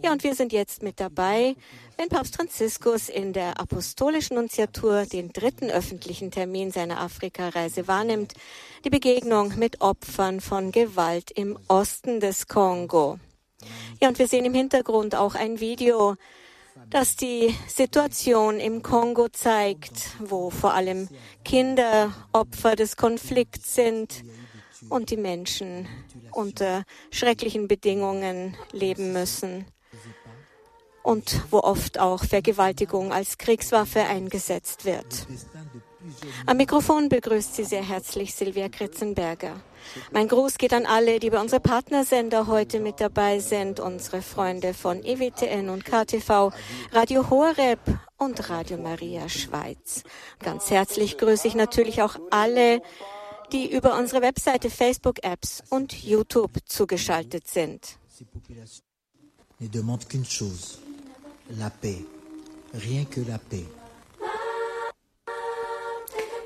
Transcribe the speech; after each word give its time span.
Ja, 0.00 0.10
und 0.10 0.24
wir 0.24 0.34
sind 0.34 0.52
jetzt 0.52 0.82
mit 0.82 1.00
dabei, 1.00 1.54
wenn 1.98 2.08
Papst 2.08 2.36
Franziskus 2.36 3.10
in 3.10 3.34
der 3.34 3.60
apostolischen 3.60 4.36
Nunziatur 4.36 5.04
den 5.04 5.32
dritten 5.32 5.70
öffentlichen 5.70 6.30
Termin 6.30 6.70
seiner 6.70 7.00
Afrikareise 7.00 7.86
wahrnimmt, 7.88 8.32
die 8.86 8.90
Begegnung 8.90 9.58
mit 9.58 9.82
Opfern 9.82 10.40
von 10.40 10.72
Gewalt 10.72 11.30
im 11.30 11.58
Osten 11.68 12.20
des 12.20 12.48
Kongo. 12.48 13.18
Ja, 14.00 14.08
und 14.08 14.18
wir 14.18 14.28
sehen 14.28 14.46
im 14.46 14.54
Hintergrund 14.54 15.14
auch 15.14 15.34
ein 15.34 15.60
Video, 15.60 16.16
das 16.88 17.16
die 17.16 17.54
Situation 17.68 18.60
im 18.60 18.82
Kongo 18.82 19.28
zeigt, 19.28 20.16
wo 20.20 20.48
vor 20.48 20.72
allem 20.72 21.08
Kinder 21.44 22.14
Opfer 22.32 22.76
des 22.76 22.96
Konflikts 22.96 23.74
sind 23.74 24.24
und 24.88 25.10
die 25.10 25.18
Menschen 25.18 25.86
unter 26.32 26.84
schrecklichen 27.10 27.68
Bedingungen 27.68 28.56
leben 28.72 29.12
müssen 29.12 29.66
und 31.02 31.42
wo 31.50 31.58
oft 31.58 31.98
auch 31.98 32.24
Vergewaltigung 32.24 33.12
als 33.12 33.38
Kriegswaffe 33.38 34.00
eingesetzt 34.00 34.84
wird. 34.84 35.26
Am 36.46 36.56
Mikrofon 36.56 37.08
begrüßt 37.08 37.54
Sie 37.54 37.64
sehr 37.64 37.82
herzlich 37.82 38.34
Silvia 38.34 38.68
Kritzenberger. 38.68 39.54
Mein 40.12 40.28
Gruß 40.28 40.58
geht 40.58 40.72
an 40.72 40.86
alle, 40.86 41.18
die 41.18 41.30
bei 41.30 41.40
unserem 41.40 41.62
Partnersender 41.62 42.46
heute 42.46 42.80
mit 42.80 43.00
dabei 43.00 43.38
sind, 43.40 43.80
unsere 43.80 44.22
Freunde 44.22 44.74
von 44.74 45.04
EWTN 45.04 45.68
und 45.68 45.84
KTV, 45.84 46.52
Radio 46.92 47.30
Horeb 47.30 47.80
und 48.18 48.48
Radio 48.48 48.78
Maria 48.78 49.28
Schweiz. 49.28 50.02
Ganz 50.40 50.70
herzlich 50.70 51.18
grüße 51.18 51.48
ich 51.48 51.54
natürlich 51.54 52.02
auch 52.02 52.16
alle, 52.30 52.80
die 53.52 53.70
über 53.70 53.98
unsere 53.98 54.22
Webseite, 54.22 54.70
Facebook-Apps 54.70 55.62
und 55.68 55.92
YouTube 55.92 56.58
zugeschaltet 56.66 57.48
sind. 57.48 57.98
Ne 59.58 59.68
demande 59.68 60.06
qu'une 60.06 60.24
chose, 60.24 60.78
la 61.50 61.70
paix, 61.70 62.04
rien 62.74 63.04
que 63.04 63.20
la 63.20 63.38
paix. 63.38 63.66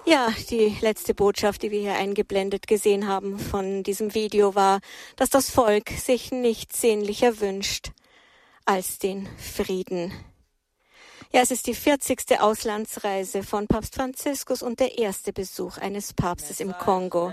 Ja, 0.09 0.33
die 0.51 0.77
letzte 0.83 1.15
Botschaft, 1.15 1.63
die 1.63 1.73
wir 1.73 1.81
hier 1.81 1.97
eingeblendet 1.97 2.69
gesehen 2.69 3.09
haben 3.09 3.41
von 3.41 3.83
diesem 3.83 4.15
Video 4.15 4.55
war, 4.55 4.79
dass 5.17 5.31
das 5.31 5.51
Volk 5.51 5.91
sich 5.91 6.31
nichts 6.31 6.81
sehnlicher 6.81 7.41
wünscht 7.41 7.91
als 8.65 8.99
den 8.99 9.29
Frieden. 9.37 10.13
Ja, 11.33 11.41
es 11.41 11.51
ist 11.51 11.67
die 11.67 11.75
40. 11.75 12.41
Auslandsreise 12.41 13.43
von 13.43 13.67
Papst 13.67 13.97
Franziskus 13.97 14.63
und 14.63 14.79
der 14.79 14.97
erste 14.97 15.33
Besuch 15.33 15.79
eines 15.79 16.13
Papstes 16.13 16.61
im 16.61 16.73
Kongo 16.73 17.33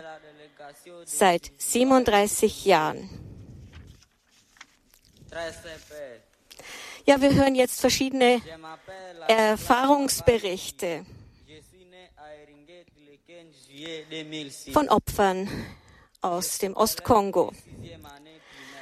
seit 1.06 1.52
37 1.58 2.66
Jahren. 2.66 3.08
Ja, 7.06 7.20
wir 7.20 7.34
hören 7.34 7.54
jetzt 7.56 7.82
verschiedene 7.82 8.42
Erfahrungsberichte 9.28 11.06
von 14.72 14.88
Opfern 14.88 15.50
aus 16.22 16.60
dem 16.60 16.74
Ostkongo. 16.76 17.52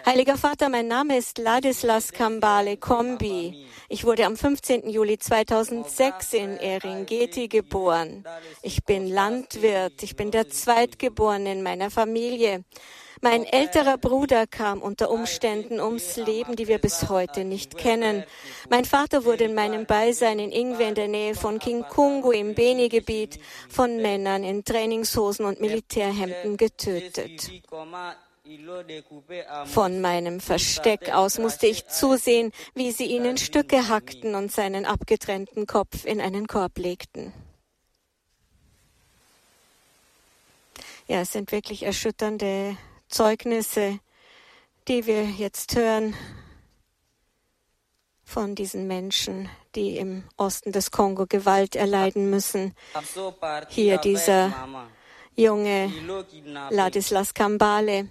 Heiliger 0.06 0.38
Vater, 0.38 0.70
mein 0.70 0.88
Name 0.88 1.18
ist 1.18 1.40
Ladislas 1.40 2.12
Kambale 2.12 2.78
Kombi. 2.78 3.68
Ich 3.90 4.04
wurde 4.04 4.26
am 4.26 4.38
15. 4.38 4.90
Juli 4.90 5.18
2006 5.18 6.34
in 6.34 6.58
Eringeti 6.58 7.48
geboren. 7.48 8.24
Ich 8.62 8.84
bin 8.84 9.08
Landwirt. 9.08 10.02
Ich 10.04 10.16
bin 10.16 10.30
der 10.32 10.50
Zweitgeborene 10.50 11.54
in 11.54 11.64
meiner 11.64 11.90
Familie. 11.90 12.64
Mein 13.24 13.46
älterer 13.46 14.00
Bruder 14.00 14.48
kam 14.48 14.82
unter 14.82 15.12
Umständen 15.12 15.80
ums 15.80 16.18
Leben, 16.18 16.56
die 16.56 16.68
wir 16.68 16.80
bis 16.80 17.08
heute 17.08 17.46
nicht 17.46 17.78
kennen. 17.78 18.24
Mein 18.72 18.84
Vater 18.84 19.26
wurde 19.26 19.44
in 19.44 19.54
meinem 19.54 19.86
Beisein 19.86 20.40
in 20.40 20.52
Ingwe 20.52 20.86
in 20.86 20.96
der 20.96 21.08
Nähe 21.08 21.36
von 21.36 21.60
Kinkungu 21.60 22.32
im 22.32 22.56
Beni-Gebiet 22.56 23.40
von 23.70 23.98
Männern 23.98 24.44
in 24.44 24.64
Trainingshosen 24.64 25.46
und 25.46 25.62
Militärhemden 25.62 26.58
getötet. 26.58 27.52
Von 29.66 30.02
meinem 30.02 30.40
Versteck 30.40 31.14
aus 31.14 31.38
musste 31.38 31.68
ich 31.68 31.88
zusehen, 31.88 32.52
wie 32.74 32.92
sie 32.92 33.06
ihn 33.06 33.26
in 33.26 33.38
Stücke 33.38 33.88
hackten 33.88 34.34
und 34.34 34.52
seinen 34.52 34.86
abgetrennten 34.86 35.68
Kopf 35.68 36.06
in 36.06 36.20
einen 36.20 36.48
Korb 36.48 36.80
legten. 36.80 37.32
Ja, 41.08 41.22
es 41.22 41.34
sind 41.34 41.52
wirklich 41.52 41.84
erschütternde 41.84 42.78
Zeugnisse, 43.12 44.00
die 44.88 45.06
wir 45.06 45.26
jetzt 45.26 45.76
hören 45.76 46.16
von 48.24 48.56
diesen 48.56 48.88
Menschen, 48.88 49.50
die 49.76 49.98
im 49.98 50.24
Osten 50.38 50.72
des 50.72 50.92
Kongo 50.92 51.28
Gewalt 51.28 51.76
erleiden 51.76 52.30
müssen. 52.30 52.74
Hier 53.70 53.98
dieser 53.98 54.54
junge 55.36 55.92
Ladislas 56.70 57.34
Kambale 57.34 58.08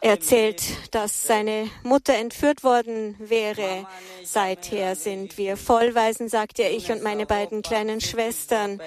erzählt, 0.00 0.62
dass 0.90 1.26
seine 1.26 1.68
Mutter 1.82 2.14
entführt 2.14 2.64
worden 2.64 3.16
wäre. 3.18 3.86
Seither 4.24 4.96
sind 4.96 5.38
wir 5.38 5.56
Vollweisen, 5.56 6.28
sagt 6.28 6.58
er, 6.58 6.72
ich 6.72 6.90
und 6.90 7.02
meine 7.02 7.26
beiden 7.26 7.62
kleinen 7.62 8.00
Schwestern. 8.00 8.80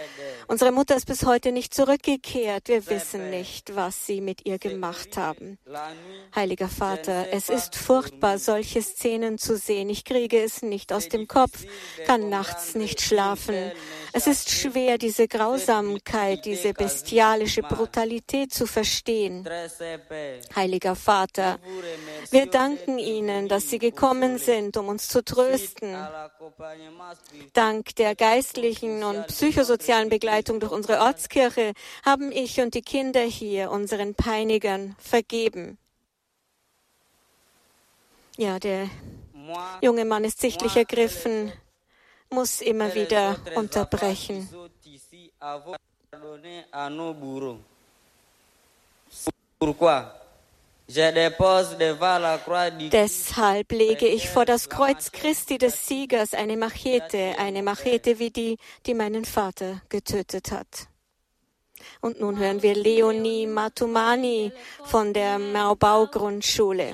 Unsere 0.47 0.71
Mutter 0.71 0.95
ist 0.95 1.05
bis 1.05 1.25
heute 1.25 1.51
nicht 1.51 1.73
zurückgekehrt. 1.73 2.67
Wir 2.67 2.87
wissen 2.87 3.29
nicht, 3.29 3.75
was 3.75 4.05
sie 4.05 4.21
mit 4.21 4.45
ihr 4.45 4.57
gemacht 4.57 5.17
haben. 5.17 5.57
Heiliger 6.35 6.69
Vater, 6.69 7.27
es 7.31 7.49
ist 7.49 7.75
furchtbar, 7.75 8.37
solche 8.37 8.81
Szenen 8.81 9.37
zu 9.37 9.57
sehen. 9.57 9.89
Ich 9.89 10.05
kriege 10.05 10.41
es 10.41 10.61
nicht 10.61 10.91
aus 10.91 11.07
dem 11.07 11.27
Kopf, 11.27 11.63
kann 12.05 12.29
nachts 12.29 12.75
nicht 12.75 13.01
schlafen. 13.01 13.71
Es 14.11 14.27
ist 14.27 14.49
schwer, 14.49 14.97
diese 14.97 15.27
Grausamkeit, 15.27 16.45
diese 16.45 16.73
bestialische 16.73 17.61
Brutalität 17.61 18.53
zu 18.53 18.65
verstehen. 18.65 19.47
Heiliger 20.55 20.95
Vater, 20.95 21.59
wir 22.31 22.45
danken 22.47 22.99
Ihnen, 22.99 23.47
dass 23.47 23.69
Sie 23.69 23.79
gekommen 23.79 24.37
sind, 24.37 24.77
um 24.77 24.87
uns 24.87 25.07
zu 25.07 25.23
trösten. 25.23 25.95
Dank 27.53 27.95
der 27.95 28.15
geistlichen 28.15 29.03
und 29.03 29.27
psychosozialen 29.27 30.09
Begleitung 30.09 30.59
durch 30.59 30.71
unsere 30.71 30.99
Ortskirche 31.01 31.73
haben 32.05 32.31
ich 32.31 32.59
und 32.61 32.73
die 32.73 32.81
Kinder 32.81 33.21
hier 33.21 33.71
unseren 33.71 34.15
Peinigern 34.15 34.95
vergeben. 34.99 35.77
Ja, 38.37 38.59
der 38.59 38.89
junge 39.81 40.05
Mann 40.05 40.23
ist 40.25 40.41
sichtlich 40.41 40.75
ergriffen, 40.75 41.53
muss 42.29 42.61
immer 42.61 42.93
wieder 42.95 43.37
unterbrechen. 43.55 44.49
Deshalb 52.91 53.71
lege 53.71 54.07
ich 54.07 54.29
vor 54.29 54.45
das 54.45 54.69
Kreuz 54.69 55.11
Christi 55.11 55.57
des 55.57 55.87
Siegers 55.87 56.33
eine 56.33 56.57
Machete, 56.57 57.35
eine 57.39 57.63
Machete 57.63 58.19
wie 58.19 58.29
die, 58.29 58.57
die 58.85 58.93
meinen 58.93 59.25
Vater 59.25 59.81
getötet 59.89 60.51
hat. 60.51 60.87
Und 62.01 62.19
nun 62.19 62.37
hören 62.37 62.61
wir 62.61 62.75
Leonie 62.75 63.47
Matumani 63.47 64.51
von 64.83 65.13
der 65.13 65.39
Maubau-Grundschule. 65.39 66.93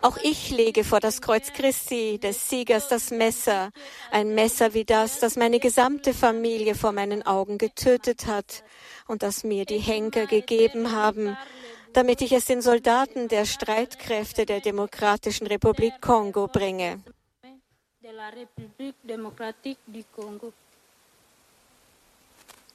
Auch 0.00 0.16
ich 0.22 0.50
lege 0.50 0.84
vor 0.84 1.00
das 1.00 1.22
Kreuz 1.22 1.52
Christi 1.52 2.18
des 2.18 2.48
Siegers 2.48 2.88
das 2.88 3.10
Messer, 3.10 3.70
ein 4.10 4.34
Messer 4.34 4.74
wie 4.74 4.84
das, 4.84 5.18
das 5.18 5.36
meine 5.36 5.60
gesamte 5.60 6.12
Familie 6.12 6.74
vor 6.74 6.92
meinen 6.92 7.24
Augen 7.26 7.58
getötet 7.58 8.26
hat 8.26 8.64
und 9.06 9.22
das 9.22 9.44
mir 9.44 9.64
die 9.64 9.78
Henker 9.78 10.26
gegeben 10.26 10.92
haben, 10.92 11.36
damit 11.94 12.20
ich 12.20 12.32
es 12.32 12.46
den 12.46 12.60
Soldaten 12.60 13.28
der 13.28 13.46
Streitkräfte 13.46 14.46
der 14.46 14.60
Demokratischen 14.60 15.46
Republik 15.46 16.00
Kongo 16.00 16.48
bringe. 16.48 17.02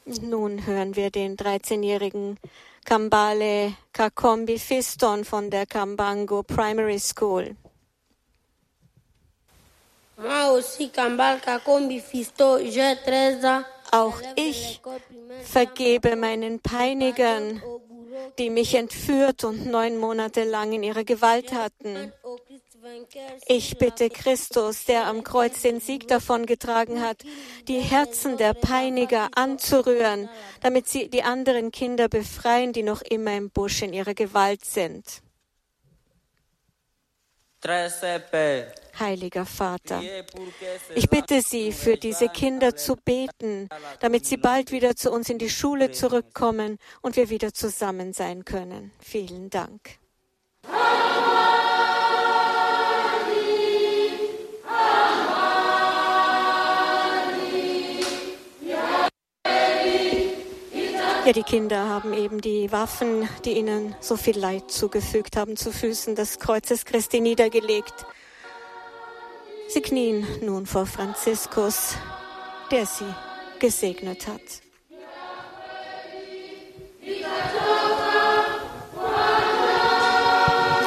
Nun 0.05 0.65
hören 0.65 0.95
wir 0.95 1.11
den 1.11 1.37
13-jährigen 1.37 2.39
Kambale 2.89 3.75
Kakombi 3.93 4.57
Fiston 4.57 5.23
von 5.23 5.51
der 5.51 5.67
Kambango 5.67 6.41
Primary 6.41 6.97
School. 6.97 7.55
Auch 13.91 14.21
ich 14.35 14.81
vergebe 15.43 16.15
meinen 16.15 16.59
Peinigern, 16.61 17.61
die 18.39 18.49
mich 18.49 18.73
entführt 18.73 19.43
und 19.43 19.67
neun 19.67 19.97
Monate 19.97 20.43
lang 20.45 20.73
in 20.73 20.81
ihrer 20.81 21.03
Gewalt 21.03 21.53
hatten. 21.53 22.11
Ich 23.47 23.77
bitte 23.77 24.09
Christus, 24.09 24.85
der 24.85 25.05
am 25.05 25.23
Kreuz 25.23 25.61
den 25.61 25.79
Sieg 25.79 26.07
davongetragen 26.07 27.01
hat, 27.01 27.23
die 27.67 27.79
Herzen 27.79 28.37
der 28.37 28.53
Peiniger 28.53 29.29
anzurühren, 29.35 30.29
damit 30.61 30.87
sie 30.87 31.09
die 31.09 31.23
anderen 31.23 31.71
Kinder 31.71 32.07
befreien, 32.07 32.73
die 32.73 32.83
noch 32.83 33.01
immer 33.01 33.35
im 33.35 33.49
Busch 33.49 33.81
in 33.81 33.93
ihrer 33.93 34.13
Gewalt 34.13 34.65
sind. 34.65 35.21
Heiliger 38.99 39.45
Vater, 39.45 40.01
ich 40.95 41.09
bitte 41.09 41.41
Sie, 41.41 41.73
für 41.73 41.97
diese 41.97 42.29
Kinder 42.29 42.75
zu 42.75 42.95
beten, 42.95 43.67
damit 43.99 44.25
sie 44.25 44.37
bald 44.37 44.71
wieder 44.71 44.95
zu 44.95 45.11
uns 45.11 45.29
in 45.29 45.39
die 45.39 45.49
Schule 45.49 45.91
zurückkommen 45.91 46.77
und 47.01 47.17
wir 47.17 47.29
wieder 47.29 47.53
zusammen 47.53 48.13
sein 48.13 48.45
können. 48.45 48.91
Vielen 48.99 49.49
Dank. 49.49 49.99
Ja, 61.29 61.33
die 61.33 61.43
Kinder 61.43 61.87
haben 61.87 62.11
eben 62.11 62.41
die 62.41 62.71
Waffen, 62.71 63.29
die 63.45 63.51
ihnen 63.51 63.95
so 63.99 64.17
viel 64.17 64.35
Leid 64.35 64.71
zugefügt 64.71 65.37
haben, 65.37 65.55
zu 65.57 65.71
Füßen 65.71 66.15
des 66.15 66.39
Kreuzes 66.39 66.85
Christi 66.85 67.21
niedergelegt. 67.21 67.93
Sie 69.67 69.79
knien 69.79 70.25
nun 70.41 70.65
vor 70.65 70.87
Franziskus, 70.87 71.97
der 72.71 72.87
sie 72.87 73.13
gesegnet 73.59 74.25
hat. 74.25 74.41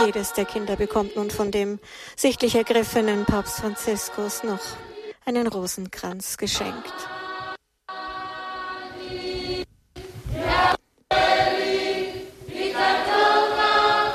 Jedes 0.05 0.33
der 0.33 0.45
Kinder 0.45 0.75
bekommt 0.75 1.15
nun 1.15 1.31
von 1.31 1.53
dem 1.53 1.79
sichtlich 2.17 2.57
ergriffenen 2.57 3.27
Papst 3.27 3.61
Franziskus 3.61 4.43
noch 4.43 4.59
einen 5.25 5.47
Rosenkranz 5.47 6.37
geschenkt. 6.37 7.22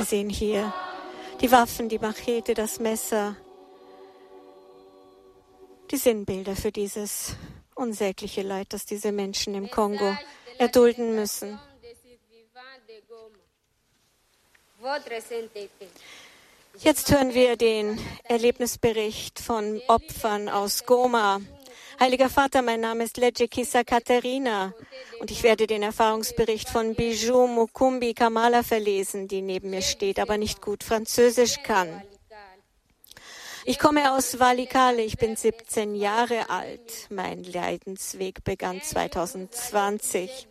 Sehen 0.09 0.30
hier 0.30 0.74
die 1.42 1.51
Waffen, 1.51 1.89
die 1.89 2.00
Machete, 2.00 2.54
das 2.54 2.80
Messer, 2.80 3.36
die 5.92 5.98
Sinnbilder 5.98 6.56
für 6.56 6.71
dieses 6.71 7.36
unsägliche 7.75 8.42
Leid, 8.42 8.68
das 8.69 8.86
diese 8.86 9.12
Menschen 9.12 9.54
im 9.56 9.69
Kongo 9.69 10.18
erdulden 10.57 11.15
müssen. 11.15 11.59
Jetzt 16.80 17.12
hören 17.12 17.33
wir 17.33 17.57
den 17.57 18.00
Erlebnisbericht 18.24 19.39
von 19.39 19.81
Opfern 19.88 20.50
aus 20.50 20.86
Goma. 20.86 21.42
Heiliger 21.99 22.29
Vater, 22.29 22.61
mein 22.61 22.81
Name 22.81 23.05
ist 23.05 23.17
Lejekisa 23.17 23.83
Katharina 23.83 24.71
und 25.19 25.31
ich 25.31 25.41
werde 25.41 25.65
den 25.65 25.81
Erfahrungsbericht 25.81 26.69
von 26.69 26.94
Bijou 26.94 27.47
Mukumbi 27.47 28.13
Kamala 28.13 28.61
verlesen, 28.61 29.27
die 29.27 29.41
neben 29.41 29.71
mir 29.71 29.81
steht, 29.81 30.19
aber 30.19 30.38
nicht 30.38 30.61
gut 30.61 30.83
Französisch 30.83 31.63
kann. 31.63 32.03
Ich 33.65 33.79
komme 33.79 34.13
aus 34.13 34.39
Valikale, 34.39 35.01
ich 35.01 35.17
bin 35.17 35.35
17 35.35 35.95
Jahre 35.95 36.51
alt. 36.51 37.07
Mein 37.09 37.44
Leidensweg 37.44 38.44
begann 38.44 38.79
2020. 38.79 40.47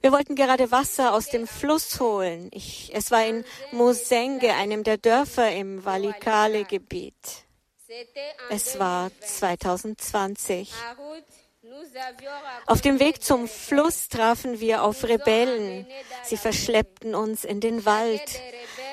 Wir 0.00 0.12
wollten 0.12 0.34
gerade 0.34 0.70
Wasser 0.70 1.12
aus 1.12 1.28
dem 1.28 1.46
Fluss 1.46 2.00
holen. 2.00 2.48
Ich, 2.52 2.90
es 2.94 3.10
war 3.10 3.26
in 3.26 3.44
Musenge, 3.70 4.54
einem 4.54 4.82
der 4.82 4.96
Dörfer 4.96 5.52
im 5.52 5.84
Valikale-Gebiet. 5.84 7.44
Es 8.50 8.78
war 8.78 9.10
2020. 9.20 10.72
Auf 12.66 12.80
dem 12.80 13.00
Weg 13.00 13.22
zum 13.22 13.48
Fluss 13.48 14.08
trafen 14.08 14.60
wir 14.60 14.82
auf 14.82 15.04
Rebellen. 15.04 15.86
Sie 16.24 16.36
verschleppten 16.36 17.14
uns 17.14 17.44
in 17.44 17.60
den 17.60 17.84
Wald. 17.84 18.40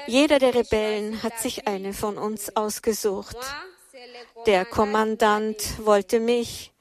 Jeder 0.07 0.39
der 0.39 0.55
Rebellen 0.55 1.23
hat 1.23 1.39
sich 1.39 1.67
eine 1.67 1.93
von 1.93 2.17
uns 2.17 2.55
ausgesucht. 2.55 3.37
Der 4.45 4.65
Kommandant 4.65 5.85
wollte 5.85 6.19
mich. 6.19 6.71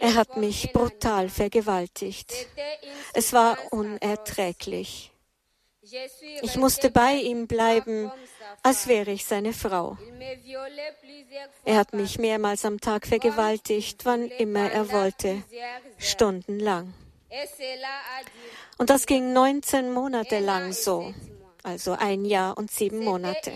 Er 0.00 0.14
hat 0.14 0.36
mich 0.36 0.72
brutal 0.72 1.28
vergewaltigt. 1.28 2.32
Es 3.12 3.32
war 3.32 3.58
unerträglich. 3.70 5.12
Ich 6.42 6.56
musste 6.56 6.90
bei 6.90 7.14
ihm 7.14 7.46
bleiben, 7.46 8.10
als 8.62 8.86
wäre 8.86 9.10
ich 9.10 9.24
seine 9.24 9.52
Frau. 9.52 9.96
Er 11.64 11.76
hat 11.76 11.92
mich 11.92 12.18
mehrmals 12.18 12.64
am 12.64 12.80
Tag 12.80 13.06
vergewaltigt, 13.06 14.04
wann 14.04 14.28
immer 14.28 14.70
er 14.70 14.90
wollte, 14.90 15.42
stundenlang. 15.98 16.94
Und 18.78 18.90
das 18.90 19.06
ging 19.06 19.32
19 19.32 19.92
Monate 19.92 20.38
lang 20.40 20.72
so, 20.72 21.14
also 21.62 21.92
ein 21.92 22.24
Jahr 22.24 22.58
und 22.58 22.70
sieben 22.70 23.04
Monate. 23.04 23.52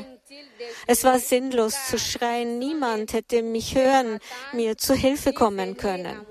Es 0.87 1.05
war 1.05 1.19
sinnlos 1.19 1.87
zu 1.89 1.99
schreien, 1.99 2.59
niemand 2.59 3.13
hätte 3.13 3.43
mich 3.43 3.75
hören, 3.75 4.19
mir 4.53 4.79
zu 4.79 4.95
Hilfe 4.95 5.33
kommen 5.33 5.77
können. 5.77 6.27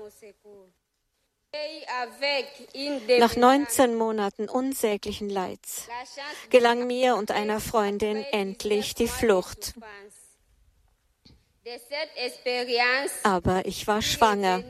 Nach 3.18 3.36
19 3.36 3.94
Monaten 3.94 4.48
unsäglichen 4.48 5.30
Leids 5.30 5.88
gelang 6.50 6.86
mir 6.86 7.16
und 7.16 7.30
einer 7.30 7.60
Freundin 7.60 8.24
endlich 8.32 8.94
die 8.94 9.08
Flucht. 9.08 9.74
Aber 13.22 13.66
ich 13.66 13.86
war 13.86 14.02
schwanger. 14.02 14.62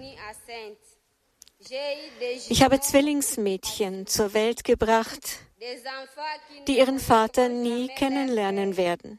Ich 2.49 2.63
habe 2.63 2.81
Zwillingsmädchen 2.81 4.07
zur 4.07 4.33
Welt 4.35 4.65
gebracht, 4.65 5.39
die 6.67 6.79
ihren 6.79 6.99
Vater 6.99 7.49
nie 7.49 7.89
kennenlernen 7.89 8.77
werden. 8.77 9.19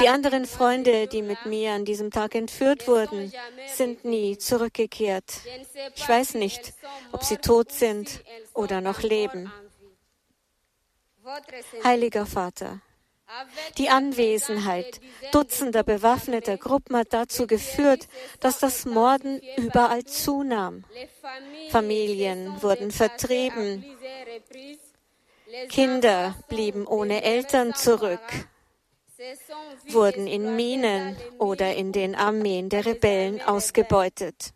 Die 0.00 0.08
anderen 0.08 0.46
Freunde, 0.46 1.06
die 1.06 1.22
mit 1.22 1.46
mir 1.46 1.72
an 1.72 1.84
diesem 1.84 2.10
Tag 2.10 2.34
entführt 2.34 2.88
wurden, 2.88 3.32
sind 3.66 4.04
nie 4.04 4.38
zurückgekehrt. 4.38 5.32
Ich 5.94 6.08
weiß 6.08 6.34
nicht, 6.34 6.72
ob 7.12 7.22
sie 7.22 7.36
tot 7.36 7.70
sind 7.70 8.24
oder 8.54 8.80
noch 8.80 9.02
leben. 9.02 9.52
Heiliger 11.84 12.26
Vater, 12.26 12.80
die 13.78 13.88
Anwesenheit 13.88 15.00
dutzender 15.30 15.84
bewaffneter 15.84 16.56
Gruppen 16.56 16.96
hat 16.96 17.12
dazu 17.12 17.46
geführt, 17.46 18.08
dass 18.40 18.58
das 18.58 18.84
Morden 18.84 19.40
überall 19.56 20.04
zunahm. 20.04 20.84
Familien 21.70 22.60
wurden 22.62 22.90
vertrieben. 22.90 23.84
Kinder 25.68 26.34
blieben 26.48 26.86
ohne 26.86 27.22
Eltern 27.22 27.74
zurück, 27.74 28.20
wurden 29.88 30.26
in 30.26 30.56
Minen 30.56 31.16
oder 31.38 31.74
in 31.74 31.92
den 31.92 32.14
Armeen 32.14 32.68
der 32.68 32.86
Rebellen 32.86 33.42
ausgebeutet. 33.42 34.52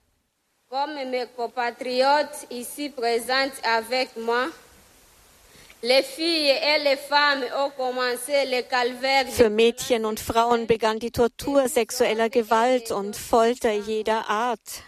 Für 9.30 9.50
Mädchen 9.50 10.04
und 10.04 10.20
Frauen 10.20 10.66
begann 10.66 10.98
die 10.98 11.10
Tortur 11.10 11.68
sexueller 11.68 12.30
Gewalt 12.30 12.90
und 12.90 13.16
Folter 13.16 13.72
jeder 13.72 14.28
Art. 14.28 14.82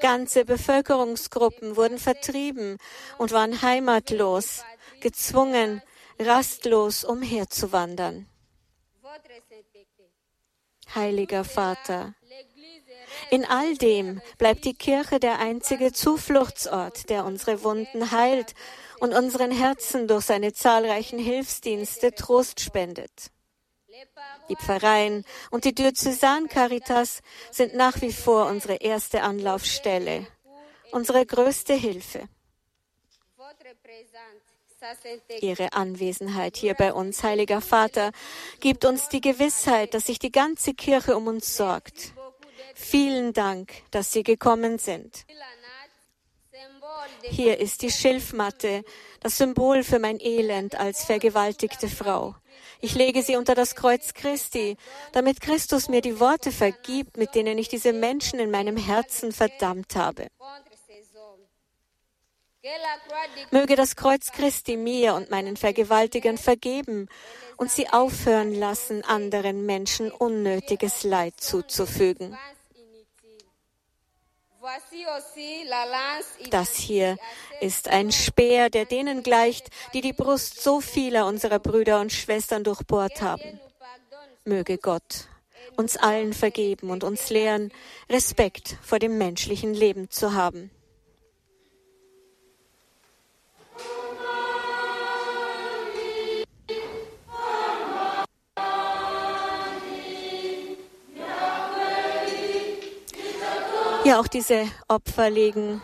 Ganze 0.00 0.44
Bevölkerungsgruppen 0.44 1.76
wurden 1.76 1.98
vertrieben 1.98 2.78
und 3.18 3.32
waren 3.32 3.62
heimatlos, 3.62 4.64
gezwungen, 5.00 5.82
rastlos 6.18 7.04
umherzuwandern. 7.04 8.26
Heiliger 10.94 11.44
Vater, 11.44 12.14
in 13.30 13.44
all 13.44 13.76
dem 13.76 14.20
bleibt 14.38 14.64
die 14.64 14.74
Kirche 14.74 15.18
der 15.18 15.38
einzige 15.38 15.92
Zufluchtsort, 15.92 17.08
der 17.08 17.24
unsere 17.24 17.62
Wunden 17.62 18.10
heilt 18.10 18.54
und 19.00 19.14
unseren 19.14 19.50
Herzen 19.50 20.06
durch 20.06 20.24
seine 20.26 20.52
zahlreichen 20.52 21.18
Hilfsdienste 21.18 22.14
Trost 22.14 22.60
spendet. 22.60 23.30
Die 24.48 24.56
Pfarreien 24.56 25.24
und 25.50 25.64
die 25.64 25.74
Diözesan 25.74 26.48
Caritas 26.48 27.22
sind 27.50 27.74
nach 27.74 28.00
wie 28.00 28.12
vor 28.12 28.46
unsere 28.46 28.76
erste 28.76 29.22
Anlaufstelle, 29.22 30.26
unsere 30.90 31.24
größte 31.24 31.74
Hilfe. 31.74 32.28
Ihre 35.40 35.72
Anwesenheit 35.72 36.56
hier 36.56 36.74
bei 36.74 36.92
uns, 36.92 37.22
Heiliger 37.22 37.60
Vater, 37.60 38.10
gibt 38.60 38.84
uns 38.84 39.08
die 39.08 39.20
Gewissheit, 39.20 39.94
dass 39.94 40.06
sich 40.06 40.18
die 40.18 40.32
ganze 40.32 40.74
Kirche 40.74 41.16
um 41.16 41.28
uns 41.28 41.56
sorgt. 41.56 42.14
Vielen 42.74 43.32
Dank, 43.32 43.72
dass 43.90 44.12
Sie 44.12 44.22
gekommen 44.22 44.78
sind. 44.78 45.24
Hier 47.22 47.58
ist 47.58 47.82
die 47.82 47.90
Schilfmatte, 47.90 48.84
das 49.20 49.38
Symbol 49.38 49.84
für 49.84 49.98
mein 49.98 50.18
Elend 50.20 50.74
als 50.74 51.04
vergewaltigte 51.04 51.88
Frau. 51.88 52.34
Ich 52.80 52.94
lege 52.94 53.22
sie 53.22 53.36
unter 53.36 53.54
das 53.54 53.74
Kreuz 53.74 54.14
Christi, 54.14 54.76
damit 55.12 55.40
Christus 55.40 55.88
mir 55.88 56.00
die 56.00 56.18
Worte 56.18 56.50
vergibt, 56.50 57.16
mit 57.16 57.34
denen 57.34 57.58
ich 57.58 57.68
diese 57.68 57.92
Menschen 57.92 58.38
in 58.38 58.50
meinem 58.50 58.76
Herzen 58.76 59.32
verdammt 59.32 59.94
habe. 59.94 60.28
Möge 63.50 63.74
das 63.74 63.96
Kreuz 63.96 64.30
Christi 64.30 64.76
mir 64.76 65.14
und 65.14 65.30
meinen 65.30 65.56
Vergewaltigern 65.56 66.38
vergeben 66.38 67.08
und 67.56 67.70
sie 67.70 67.88
aufhören 67.88 68.54
lassen, 68.54 69.04
anderen 69.04 69.66
Menschen 69.66 70.12
unnötiges 70.12 71.02
Leid 71.02 71.34
zuzufügen. 71.38 72.36
Das 76.50 76.74
hier 76.76 77.16
ist 77.60 77.88
ein 77.88 78.12
Speer, 78.12 78.70
der 78.70 78.84
denen 78.84 79.22
gleicht, 79.22 79.68
die 79.92 80.00
die 80.00 80.12
Brust 80.12 80.62
so 80.62 80.80
vieler 80.80 81.26
unserer 81.26 81.58
Brüder 81.58 82.00
und 82.00 82.12
Schwestern 82.12 82.62
durchbohrt 82.62 83.22
haben. 83.22 83.60
Möge 84.44 84.78
Gott 84.78 85.28
uns 85.76 85.96
allen 85.96 86.32
vergeben 86.32 86.90
und 86.90 87.04
uns 87.04 87.30
lehren, 87.30 87.72
Respekt 88.10 88.76
vor 88.82 88.98
dem 88.98 89.18
menschlichen 89.18 89.74
Leben 89.74 90.10
zu 90.10 90.34
haben. 90.34 90.70
Ja, 104.04 104.18
auch 104.18 104.26
diese 104.26 104.66
Opfer 104.88 105.30
liegen 105.30 105.80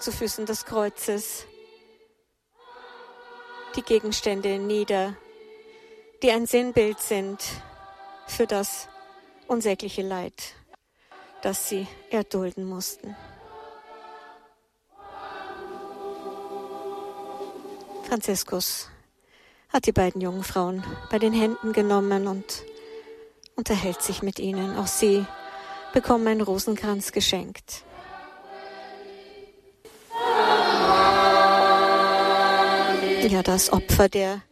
zu 0.00 0.10
Füßen 0.10 0.44
des 0.44 0.64
Kreuzes. 0.64 1.46
Die 3.76 3.82
Gegenstände 3.82 4.58
nieder, 4.58 5.14
die 6.20 6.32
ein 6.32 6.46
Sinnbild 6.46 6.98
sind 6.98 7.40
für 8.26 8.48
das 8.48 8.88
unsägliche 9.46 10.02
Leid, 10.02 10.56
das 11.40 11.68
sie 11.68 11.86
erdulden 12.10 12.64
mussten. 12.64 13.14
Franziskus 18.08 18.88
hat 19.68 19.86
die 19.86 19.92
beiden 19.92 20.20
jungen 20.20 20.42
Frauen 20.42 20.82
bei 21.08 21.20
den 21.20 21.32
Händen 21.32 21.72
genommen 21.72 22.26
und 22.26 22.64
unterhält 23.54 24.02
sich 24.02 24.22
mit 24.22 24.40
ihnen. 24.40 24.76
Auch 24.76 24.88
sie 24.88 25.24
bekommen 25.92 26.26
einen 26.28 26.40
Rosenkranz 26.40 27.12
geschenkt. 27.12 27.84
Ja, 33.28 33.42
das 33.42 33.72
Opfer 33.72 34.08
der 34.08 34.42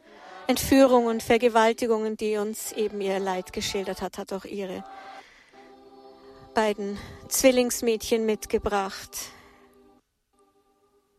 Entführung 0.49 1.07
und 1.07 1.23
Vergewaltigungen, 1.23 2.17
die 2.17 2.37
uns 2.37 2.73
eben 2.73 3.01
ihr 3.01 3.19
Leid 3.19 3.53
geschildert 3.53 4.03
hat, 4.03 4.19
hat 4.19 4.33
auch 4.33 4.45
ihre 4.45 4.85
beiden 6.55 6.99
Zwillingsmädchen 7.29 8.25
mitgebracht, 8.25 9.11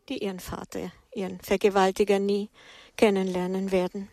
die 0.08 0.18
ihren 0.18 0.40
Vater, 0.40 0.92
ihren 1.14 1.40
Vergewaltiger 1.40 2.18
nie 2.18 2.48
kennenlernen 2.96 3.70
werden. 3.70 4.08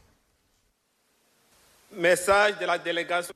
Message 1.92 2.58
de 2.60 2.68
la 2.68 2.78
délégation 2.78 3.36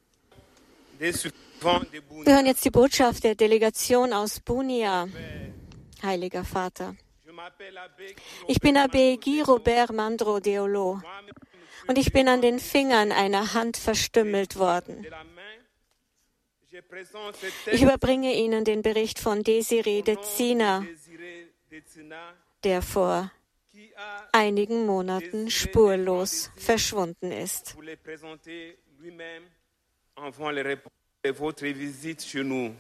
des 1.00 1.32
wir 1.62 2.34
hören 2.34 2.46
jetzt 2.46 2.64
die 2.64 2.70
Botschaft 2.72 3.24
der 3.24 3.36
Delegation 3.36 4.14
aus 4.14 4.40
Bunia, 4.40 5.08
Heiliger 6.02 6.46
Vater. 6.46 6.96
Ich 8.48 8.60
bin 8.60 8.78
Abbé 8.78 9.20
Guy 9.24 9.42
Robert 9.42 9.92
Mandro 9.94 10.40
Deolo 10.40 11.02
und 11.88 11.98
ich 11.98 12.12
bin 12.12 12.28
an 12.28 12.42
den 12.42 12.60
Fingern 12.60 13.12
einer 13.12 13.54
Hand 13.54 13.78
verstümmelt 13.78 14.58
worden. 14.58 15.06
Ich 17.72 17.82
überbringe 17.82 18.34
Ihnen 18.36 18.64
den 18.64 18.82
Bericht 18.82 19.20
von 19.20 19.44
Desiree 19.44 20.02
de 20.02 20.22
Zina, 20.22 20.86
der 22.64 22.82
vor 22.82 23.32
einigen 24.32 24.86
Monaten 24.86 25.50
spurlos 25.50 26.52
verschwunden 26.56 27.32
ist 27.32 27.76
votre 31.28 31.66
visite 31.66 32.24
chez 32.24 32.44
nous. 32.44 32.74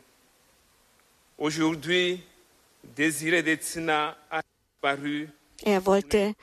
Aujourd'hui, 1.37 2.23
Désiré 2.95 3.43
Dezina 3.43 4.17
a 4.31 4.41
disparu. 4.41 5.27
Er 5.65 5.85
wollte 5.85 6.35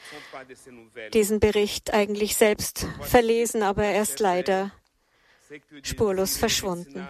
diesen 1.14 1.40
Bericht 1.40 1.94
eigentlich 1.94 2.36
selbst 2.36 2.86
verlesen, 3.00 3.62
aber 3.62 3.84
er 3.84 4.02
ist 4.02 4.20
leider 4.20 4.72
spurlos 5.82 6.36
verschwunden. 6.36 7.08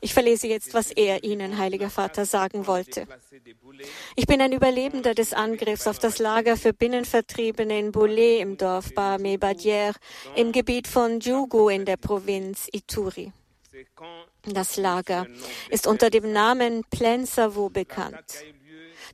Ich 0.00 0.14
verlese 0.14 0.46
jetzt, 0.46 0.74
was 0.74 0.90
er 0.90 1.24
Ihnen, 1.24 1.58
Heiliger 1.58 1.90
Vater, 1.90 2.24
sagen 2.24 2.66
wollte. 2.66 3.06
Ich 4.14 4.26
bin 4.26 4.40
ein 4.40 4.52
Überlebender 4.52 5.14
des 5.14 5.32
Angriffs 5.32 5.86
auf 5.86 5.98
das 5.98 6.18
Lager 6.18 6.56
für 6.56 6.72
Binnenvertriebene 6.72 7.78
in 7.78 7.92
Boulé 7.92 8.38
im 8.38 8.56
Dorf 8.56 8.94
Barme 8.94 9.36
Badière 9.36 9.94
im 10.34 10.52
Gebiet 10.52 10.86
von 10.86 11.20
Djougou 11.20 11.68
in 11.68 11.84
der 11.84 11.96
Provinz 11.96 12.68
Ituri. 12.72 13.32
Das 14.44 14.76
Lager 14.76 15.26
ist 15.70 15.86
unter 15.86 16.10
dem 16.10 16.32
Namen 16.32 16.84
Plaine 16.90 17.26
Savo 17.26 17.68
bekannt. 17.68 18.44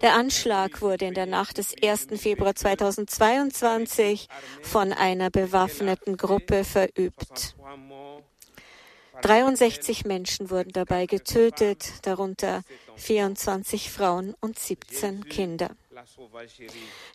Der 0.00 0.14
Anschlag 0.14 0.80
wurde 0.82 1.06
in 1.06 1.14
der 1.14 1.26
Nacht 1.26 1.58
des 1.58 1.74
1. 1.80 2.08
Februar 2.20 2.54
2022 2.54 4.28
von 4.62 4.92
einer 4.92 5.30
bewaffneten 5.30 6.16
Gruppe 6.16 6.64
verübt. 6.64 7.54
63 9.20 10.04
Menschen 10.04 10.50
wurden 10.50 10.72
dabei 10.72 11.06
getötet, 11.06 11.92
darunter 12.02 12.62
24 12.96 13.90
Frauen 13.90 14.34
und 14.40 14.58
17 14.58 15.28
Kinder. 15.28 15.70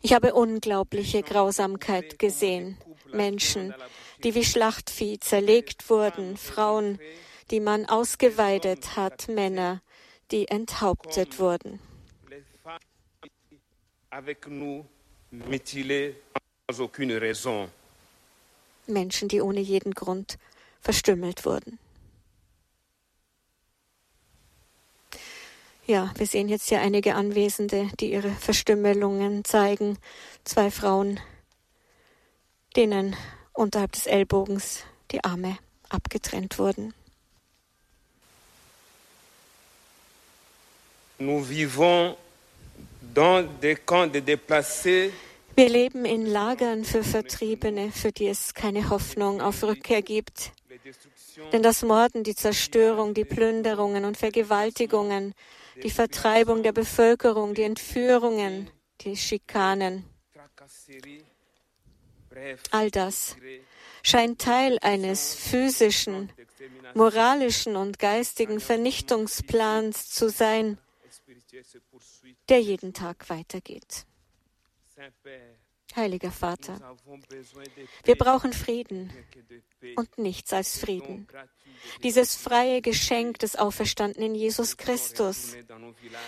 Ich 0.02 0.12
habe 0.12 0.34
unglaubliche 0.34 1.22
Grausamkeit 1.22 2.18
gesehen. 2.18 2.78
Menschen, 3.12 3.74
die 4.22 4.34
wie 4.34 4.44
Schlachtvieh 4.44 5.18
zerlegt 5.18 5.90
wurden, 5.90 6.36
Frauen, 6.36 6.98
die 7.50 7.60
man 7.60 7.86
ausgeweidet 7.86 8.96
hat, 8.96 9.28
Männer, 9.28 9.82
die 10.30 10.48
enthauptet 10.48 11.38
wurden. 11.38 11.80
Menschen, 18.86 19.28
die 19.28 19.40
ohne 19.40 19.60
jeden 19.60 19.94
Grund 19.94 20.38
verstümmelt 20.80 21.44
wurden. 21.44 21.78
Ja, 25.90 26.12
wir 26.18 26.26
sehen 26.26 26.50
jetzt 26.50 26.68
hier 26.68 26.82
einige 26.82 27.14
Anwesende, 27.14 27.88
die 27.98 28.12
ihre 28.12 28.30
Verstümmelungen 28.30 29.42
zeigen. 29.46 29.96
Zwei 30.44 30.70
Frauen, 30.70 31.18
denen 32.76 33.16
unterhalb 33.54 33.92
des 33.92 34.06
Ellbogens 34.06 34.84
die 35.12 35.24
Arme 35.24 35.56
abgetrennt 35.88 36.58
wurden. 36.58 36.92
Wir 45.56 45.68
leben 45.70 46.04
in 46.04 46.26
Lagern 46.26 46.84
für 46.84 47.02
Vertriebene, 47.02 47.92
für 47.92 48.12
die 48.12 48.28
es 48.28 48.52
keine 48.52 48.90
Hoffnung 48.90 49.40
auf 49.40 49.62
Rückkehr 49.62 50.02
gibt. 50.02 50.52
Denn 51.52 51.62
das 51.62 51.82
Morden, 51.82 52.24
die 52.24 52.34
Zerstörung, 52.34 53.14
die 53.14 53.24
Plünderungen 53.24 54.04
und 54.04 54.18
Vergewaltigungen 54.18 55.34
die 55.82 55.90
Vertreibung 55.90 56.62
der 56.62 56.72
Bevölkerung, 56.72 57.54
die 57.54 57.62
Entführungen, 57.62 58.70
die 59.00 59.16
Schikanen. 59.16 60.04
All 62.70 62.90
das 62.90 63.36
scheint 64.02 64.40
Teil 64.40 64.78
eines 64.80 65.34
physischen, 65.34 66.30
moralischen 66.94 67.76
und 67.76 67.98
geistigen 67.98 68.60
Vernichtungsplans 68.60 70.10
zu 70.10 70.28
sein, 70.28 70.78
der 72.48 72.60
jeden 72.60 72.92
Tag 72.94 73.28
weitergeht. 73.28 74.06
Heiliger 75.96 76.30
Vater, 76.30 76.96
wir 78.04 78.14
brauchen 78.16 78.52
Frieden 78.52 79.10
und 79.96 80.18
nichts 80.18 80.52
als 80.52 80.78
Frieden. 80.78 81.26
Dieses 82.02 82.36
freie 82.36 82.82
Geschenk 82.82 83.38
des 83.38 83.56
auferstandenen 83.56 84.34
Jesus 84.34 84.76
Christus. 84.76 85.56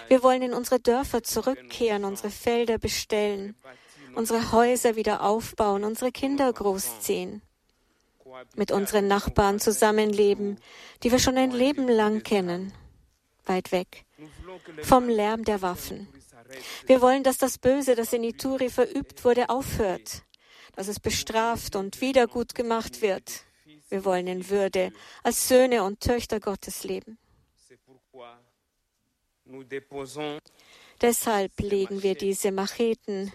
Wir 0.08 0.22
wollen 0.22 0.42
in 0.42 0.52
unsere 0.52 0.80
Dörfer 0.80 1.22
zurückkehren, 1.22 2.04
unsere 2.04 2.30
Felder 2.30 2.78
bestellen, 2.78 3.54
unsere 4.14 4.52
Häuser 4.52 4.96
wieder 4.96 5.22
aufbauen, 5.22 5.84
unsere 5.84 6.12
Kinder 6.12 6.52
großziehen, 6.52 7.42
mit 8.56 8.72
unseren 8.72 9.06
Nachbarn 9.06 9.60
zusammenleben, 9.60 10.58
die 11.02 11.12
wir 11.12 11.18
schon 11.18 11.36
ein 11.36 11.50
Leben 11.50 11.88
lang 11.88 12.22
kennen, 12.22 12.72
weit 13.44 13.72
weg 13.72 14.04
vom 14.82 15.08
Lärm 15.08 15.44
der 15.44 15.62
Waffen 15.62 16.08
wir 16.86 17.00
wollen, 17.00 17.22
dass 17.22 17.38
das 17.38 17.58
Böse, 17.58 17.94
das 17.94 18.12
in 18.12 18.24
Ituri 18.24 18.70
verübt 18.70 19.24
wurde, 19.24 19.48
aufhört, 19.48 20.22
dass 20.74 20.88
es 20.88 21.00
bestraft 21.00 21.76
und 21.76 22.00
wieder 22.00 22.26
gut 22.26 22.54
gemacht 22.54 23.02
wird. 23.02 23.44
Wir 23.90 24.04
wollen 24.04 24.26
in 24.28 24.48
Würde 24.48 24.92
als 25.22 25.48
Söhne 25.48 25.84
und 25.84 26.00
Töchter 26.00 26.40
Gottes 26.40 26.84
leben. 26.84 27.18
Deshalb 31.00 31.58
legen 31.60 32.02
wir 32.02 32.14
diese 32.14 32.52
Macheten, 32.52 33.32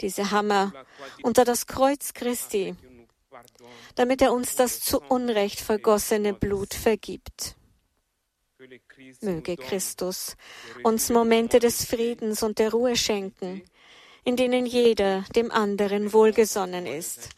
diese 0.00 0.30
Hammer 0.30 0.72
unter 1.22 1.44
das 1.44 1.66
Kreuz 1.66 2.12
Christi, 2.12 2.74
damit 3.94 4.22
er 4.22 4.32
uns 4.32 4.56
das 4.56 4.80
zu 4.80 5.00
Unrecht 5.00 5.60
vergossene 5.60 6.34
Blut 6.34 6.74
vergibt. 6.74 7.56
Möge 9.20 9.56
Christus 9.56 10.36
uns 10.82 11.10
Momente 11.10 11.58
des 11.58 11.84
Friedens 11.84 12.42
und 12.42 12.58
der 12.58 12.70
Ruhe 12.70 12.96
schenken, 12.96 13.62
in 14.24 14.36
denen 14.36 14.66
jeder 14.66 15.22
dem 15.34 15.50
anderen 15.50 16.12
wohlgesonnen 16.12 16.86
ist. 16.86 17.30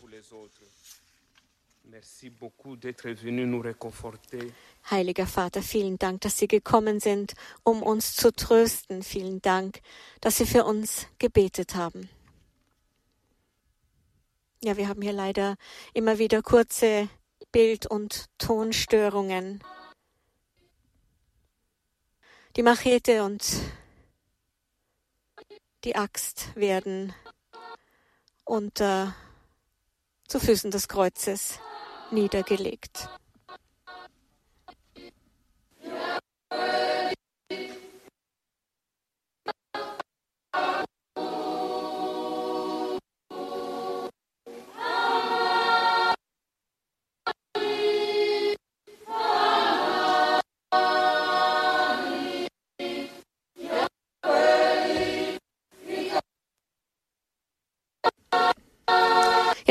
Heiliger 4.90 5.26
Vater, 5.26 5.62
vielen 5.62 5.98
Dank, 5.98 6.22
dass 6.22 6.38
Sie 6.38 6.48
gekommen 6.48 7.00
sind, 7.00 7.34
um 7.62 7.82
uns 7.82 8.14
zu 8.14 8.32
trösten. 8.32 9.02
Vielen 9.02 9.40
Dank, 9.42 9.80
dass 10.20 10.36
Sie 10.36 10.46
für 10.46 10.64
uns 10.64 11.06
gebetet 11.18 11.74
haben. 11.74 12.08
Ja, 14.62 14.76
wir 14.76 14.88
haben 14.88 15.02
hier 15.02 15.12
leider 15.12 15.56
immer 15.94 16.18
wieder 16.18 16.42
kurze 16.42 17.08
Bild- 17.52 17.86
und 17.86 18.26
Tonstörungen. 18.38 19.62
Die 22.56 22.62
Machete 22.62 23.22
und 23.22 23.44
die 25.84 25.94
Axt 25.94 26.56
werden 26.56 27.14
unter 28.44 29.14
zu 30.26 30.40
Füßen 30.40 30.70
des 30.70 30.88
Kreuzes 30.88 31.60
niedergelegt. 32.10 33.08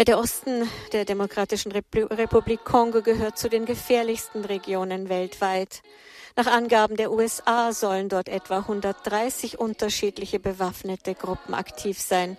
Der 0.06 0.20
Osten 0.20 0.70
der 0.94 1.04
Demokratischen 1.04 1.72
Republik 1.72 2.64
Kongo 2.64 3.02
gehört 3.02 3.38
zu 3.38 3.50
den 3.50 3.66
gefährlichsten 3.66 4.46
Regionen 4.46 5.10
weltweit. 5.10 5.82
Nach 6.36 6.48
Angaben 6.48 6.96
der 6.96 7.12
USA 7.12 7.74
sollen 7.74 8.10
dort 8.10 8.30
etwa 8.30 8.60
130 8.60 9.58
unterschiedliche 9.58 10.40
bewaffnete 10.40 11.16
Gruppen 11.16 11.54
aktiv 11.56 12.00
sein. 12.00 12.38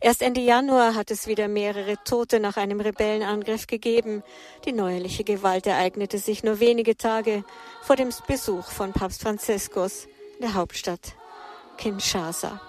Erst 0.00 0.20
Ende 0.20 0.40
Januar 0.40 0.94
hat 0.94 1.10
es 1.10 1.26
wieder 1.26 1.48
mehrere 1.48 1.96
Tote 2.04 2.40
nach 2.40 2.56
einem 2.56 2.80
Rebellenangriff 2.80 3.66
gegeben. 3.66 4.22
Die 4.64 4.72
neuerliche 4.72 5.22
Gewalt 5.22 5.66
ereignete 5.66 6.18
sich 6.18 6.42
nur 6.42 6.60
wenige 6.60 6.96
Tage 6.96 7.44
vor 7.82 7.96
dem 7.96 8.10
Besuch 8.26 8.66
von 8.66 8.92
Papst 8.92 9.22
Franziskus 9.22 10.06
in 10.34 10.42
der 10.42 10.54
Hauptstadt 10.54 11.14
Kinshasa. 11.78 12.60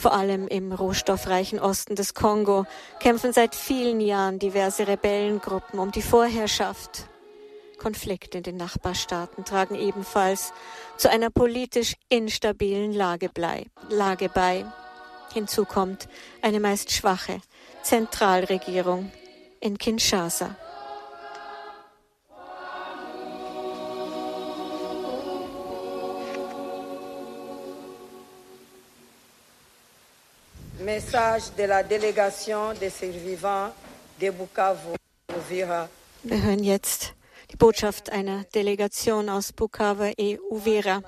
Vor 0.00 0.14
allem 0.14 0.48
im 0.48 0.72
rohstoffreichen 0.72 1.60
Osten 1.60 1.94
des 1.94 2.14
Kongo 2.14 2.64
kämpfen 3.00 3.34
seit 3.34 3.54
vielen 3.54 4.00
Jahren 4.00 4.38
diverse 4.38 4.88
Rebellengruppen 4.88 5.78
um 5.78 5.90
die 5.90 6.00
Vorherrschaft. 6.00 7.04
Konflikte 7.78 8.38
in 8.38 8.44
den 8.44 8.56
Nachbarstaaten 8.56 9.44
tragen 9.44 9.74
ebenfalls 9.74 10.54
zu 10.96 11.10
einer 11.10 11.28
politisch 11.28 11.96
instabilen 12.08 12.94
Lage 12.94 13.28
bei. 13.28 14.64
Hinzu 15.34 15.66
kommt 15.66 16.08
eine 16.40 16.60
meist 16.60 16.90
schwache 16.92 17.42
Zentralregierung 17.82 19.12
in 19.60 19.76
Kinshasa. 19.76 20.56
Message 30.84 31.54
de 31.58 31.64
la 31.64 31.82
délégation 31.82 32.72
des 32.72 32.88
survivants 32.88 33.70
de 34.18 34.30
Bukavu. 34.30 34.94
Wir 36.22 36.42
hören 36.42 36.64
jetzt 36.64 37.14
die 37.50 37.56
Botschaft 37.56 38.10
einer 38.10 38.44
Delegation 38.54 39.28
aus 39.28 39.52
Bukavu 39.52 40.12
e 40.16 40.38
Uvira. 40.50 41.02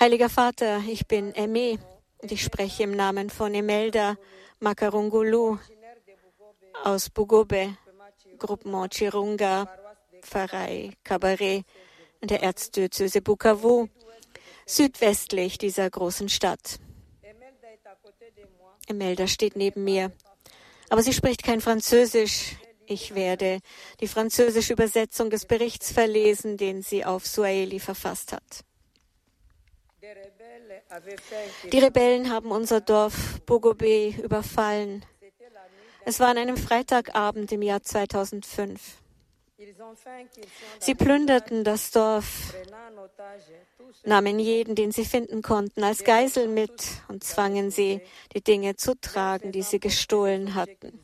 Heiliger 0.00 0.30
Vater, 0.30 0.80
ich 0.88 1.06
bin 1.06 1.34
Eme 1.34 1.78
und 2.22 2.32
ich 2.32 2.42
spreche 2.42 2.84
im 2.84 2.92
Namen 2.92 3.28
von 3.28 3.54
Emelda 3.54 4.16
Makarungulu 4.60 5.58
aus 6.82 7.10
Bugobe, 7.10 7.76
Groupement 8.38 8.94
Chirunga, 8.94 9.68
Pfarrei 10.22 10.92
Kabarett 11.04 11.64
in 12.22 12.28
der 12.28 12.42
Erzdiözese 12.42 13.20
Bukavu, 13.20 13.88
südwestlich 14.64 15.58
dieser 15.58 15.90
großen 15.90 16.30
Stadt. 16.30 16.78
Imelda 18.88 19.26
steht 19.26 19.56
neben 19.56 19.84
mir. 19.84 20.12
Aber 20.88 21.02
sie 21.02 21.12
spricht 21.12 21.42
kein 21.42 21.60
Französisch. 21.60 22.56
Ich 22.86 23.14
werde 23.14 23.60
die 24.00 24.08
französische 24.08 24.72
Übersetzung 24.74 25.30
des 25.30 25.46
Berichts 25.46 25.92
verlesen, 25.92 26.56
den 26.56 26.82
sie 26.82 27.04
auf 27.04 27.26
Suaheli 27.26 27.78
verfasst 27.78 28.32
hat. 28.32 28.64
Die 31.72 31.78
Rebellen 31.78 32.30
haben 32.30 32.50
unser 32.50 32.80
Dorf 32.80 33.40
Bogobe 33.46 34.08
überfallen. 34.22 35.04
Es 36.04 36.18
war 36.20 36.28
an 36.28 36.38
einem 36.38 36.56
Freitagabend 36.56 37.52
im 37.52 37.62
Jahr 37.62 37.82
2005. 37.82 39.01
Sie 40.78 40.94
plünderten 40.94 41.64
das 41.64 41.90
Dorf, 41.90 42.54
nahmen 44.04 44.38
jeden, 44.38 44.74
den 44.74 44.92
sie 44.92 45.04
finden 45.04 45.42
konnten, 45.42 45.84
als 45.84 46.04
Geisel 46.04 46.48
mit 46.48 46.72
und 47.08 47.24
zwangen 47.24 47.70
sie, 47.70 48.00
die 48.34 48.42
Dinge 48.42 48.76
zu 48.76 48.98
tragen, 49.00 49.52
die 49.52 49.62
sie 49.62 49.80
gestohlen 49.80 50.54
hatten. 50.54 50.98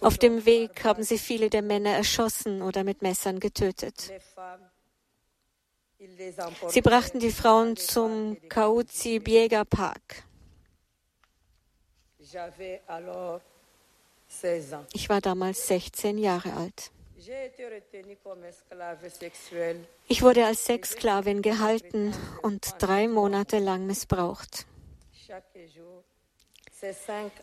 Auf 0.00 0.18
dem 0.18 0.44
Weg 0.44 0.84
haben 0.84 1.02
sie 1.02 1.18
viele 1.18 1.50
der 1.50 1.62
Männer 1.62 1.90
erschossen 1.90 2.62
oder 2.62 2.84
mit 2.84 3.02
Messern 3.02 3.40
getötet. 3.40 4.12
Sie 6.68 6.80
brachten 6.80 7.18
die 7.18 7.32
Frauen 7.32 7.76
zum 7.76 8.36
Kauzi 8.48 9.18
Biega 9.18 9.64
Park. 9.64 10.24
Ich 14.92 15.08
war 15.08 15.20
damals 15.20 15.66
16 15.66 16.18
Jahre 16.18 16.52
alt. 16.54 16.90
Ich 20.08 20.22
wurde 20.22 20.46
als 20.46 20.64
Sexsklavin 20.64 21.42
gehalten 21.42 22.14
und 22.42 22.74
drei 22.78 23.08
Monate 23.08 23.58
lang 23.58 23.86
missbraucht. 23.86 24.66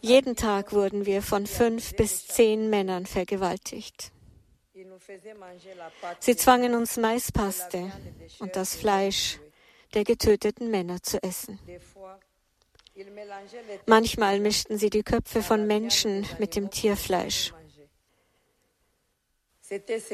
Jeden 0.01 0.35
Tag 0.35 0.73
wurden 0.73 1.05
wir 1.05 1.21
von 1.21 1.45
fünf 1.45 1.95
bis 1.95 2.27
zehn 2.27 2.69
Männern 2.69 3.05
vergewaltigt. 3.05 4.11
Sie 6.19 6.35
zwangen 6.35 6.75
uns 6.75 6.97
Maispaste 6.97 7.91
und 8.39 8.55
das 8.55 8.75
Fleisch 8.75 9.39
der 9.93 10.03
getöteten 10.03 10.69
Männer 10.69 11.01
zu 11.01 11.21
essen. 11.23 11.59
Manchmal 13.85 14.39
mischten 14.39 14.77
sie 14.77 14.89
die 14.89 15.03
Köpfe 15.03 15.43
von 15.43 15.67
Menschen 15.67 16.25
mit 16.39 16.55
dem 16.55 16.71
Tierfleisch. 16.71 17.53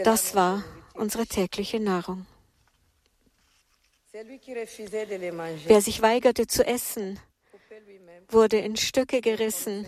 Das 0.03 0.35
war 0.35 0.63
unsere 0.93 1.25
tägliche 1.27 1.79
Nahrung. 1.79 2.25
Wer 5.65 5.81
sich 5.81 6.01
weigerte 6.01 6.47
zu 6.47 6.65
essen, 6.65 7.19
wurde 8.29 8.57
in 8.57 8.75
Stücke 8.75 9.21
gerissen 9.21 9.87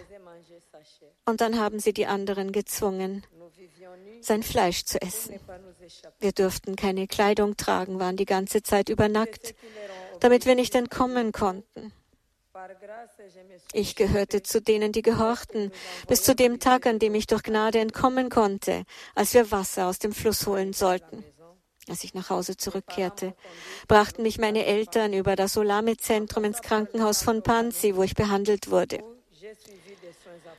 und 1.25 1.41
dann 1.41 1.59
haben 1.59 1.79
sie 1.79 1.93
die 1.93 2.05
anderen 2.05 2.51
gezwungen, 2.51 3.25
sein 4.21 4.43
Fleisch 4.43 4.83
zu 4.85 5.01
essen. 5.01 5.39
Wir 6.19 6.31
durften 6.31 6.75
keine 6.75 7.07
Kleidung 7.07 7.57
tragen, 7.57 7.99
waren 7.99 8.17
die 8.17 8.25
ganze 8.25 8.63
Zeit 8.63 8.89
übernackt, 8.89 9.55
damit 10.19 10.45
wir 10.45 10.55
nicht 10.55 10.73
entkommen 10.75 11.31
konnten. 11.31 11.91
Ich 13.73 13.95
gehörte 13.95 14.43
zu 14.43 14.61
denen, 14.61 14.91
die 14.91 15.01
gehorchten, 15.01 15.71
bis 16.07 16.23
zu 16.23 16.35
dem 16.35 16.59
Tag, 16.59 16.85
an 16.85 16.99
dem 16.99 17.15
ich 17.15 17.27
durch 17.27 17.43
Gnade 17.43 17.79
entkommen 17.79 18.29
konnte, 18.29 18.85
als 19.13 19.33
wir 19.33 19.51
Wasser 19.51 19.87
aus 19.87 19.99
dem 19.99 20.13
Fluss 20.13 20.47
holen 20.47 20.73
sollten. 20.73 21.23
Als 21.87 22.03
ich 22.03 22.15
nach 22.15 22.31
Hause 22.31 22.57
zurückkehrte, 22.57 23.35
brachten 23.87 24.23
mich 24.23 24.39
meine 24.39 24.65
Eltern 24.65 25.13
über 25.13 25.35
das 25.35 25.55
Olame-Zentrum 25.55 26.43
ins 26.43 26.61
Krankenhaus 26.61 27.21
von 27.21 27.43
Panzi, 27.43 27.95
wo 27.95 28.01
ich 28.01 28.15
behandelt 28.15 28.71
wurde. 28.71 29.03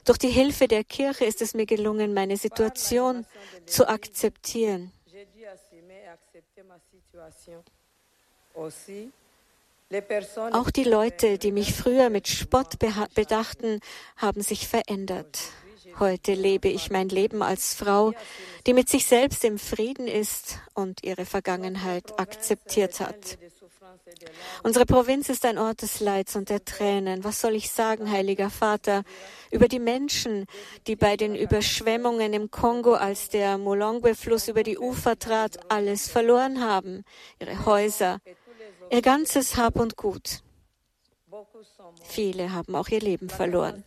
Durch 0.04 0.18
die 0.18 0.28
Hilfe 0.28 0.68
der 0.68 0.84
Kirche 0.84 1.24
ist 1.24 1.42
es 1.42 1.52
mir 1.54 1.66
gelungen, 1.66 2.14
meine 2.14 2.36
Situation 2.36 3.26
zu 3.66 3.88
akzeptieren. 3.88 4.92
Auch 10.52 10.70
die 10.70 10.84
Leute, 10.84 11.38
die 11.38 11.52
mich 11.52 11.72
früher 11.72 12.10
mit 12.10 12.26
Spott 12.26 12.78
bedachten, 13.14 13.80
haben 14.16 14.42
sich 14.42 14.66
verändert. 14.66 15.38
Heute 16.00 16.34
lebe 16.34 16.68
ich 16.68 16.90
mein 16.90 17.08
Leben 17.08 17.40
als 17.40 17.74
Frau, 17.74 18.12
die 18.66 18.74
mit 18.74 18.88
sich 18.88 19.06
selbst 19.06 19.44
im 19.44 19.58
Frieden 19.58 20.08
ist 20.08 20.58
und 20.74 21.04
ihre 21.04 21.24
Vergangenheit 21.24 22.18
akzeptiert 22.18 22.98
hat. 23.00 23.38
Unsere 24.64 24.86
Provinz 24.86 25.28
ist 25.28 25.44
ein 25.44 25.56
Ort 25.56 25.82
des 25.82 26.00
Leids 26.00 26.34
und 26.34 26.50
der 26.50 26.64
Tränen. 26.64 27.22
Was 27.22 27.40
soll 27.40 27.54
ich 27.54 27.70
sagen, 27.70 28.10
heiliger 28.10 28.50
Vater, 28.50 29.04
über 29.52 29.68
die 29.68 29.78
Menschen, 29.78 30.46
die 30.88 30.96
bei 30.96 31.16
den 31.16 31.36
Überschwemmungen 31.36 32.32
im 32.32 32.50
Kongo, 32.50 32.94
als 32.94 33.28
der 33.28 33.56
Molongwe-Fluss 33.56 34.48
über 34.48 34.64
die 34.64 34.78
Ufer 34.78 35.16
trat, 35.18 35.70
alles 35.70 36.08
verloren 36.08 36.60
haben, 36.60 37.04
ihre 37.40 37.64
Häuser, 37.64 38.18
ihr 38.90 39.02
ganzes 39.02 39.56
Hab 39.56 39.76
und 39.76 39.96
Gut. 39.96 40.42
Viele 42.02 42.52
haben 42.52 42.74
auch 42.74 42.88
ihr 42.88 43.00
Leben 43.00 43.28
verloren. 43.28 43.84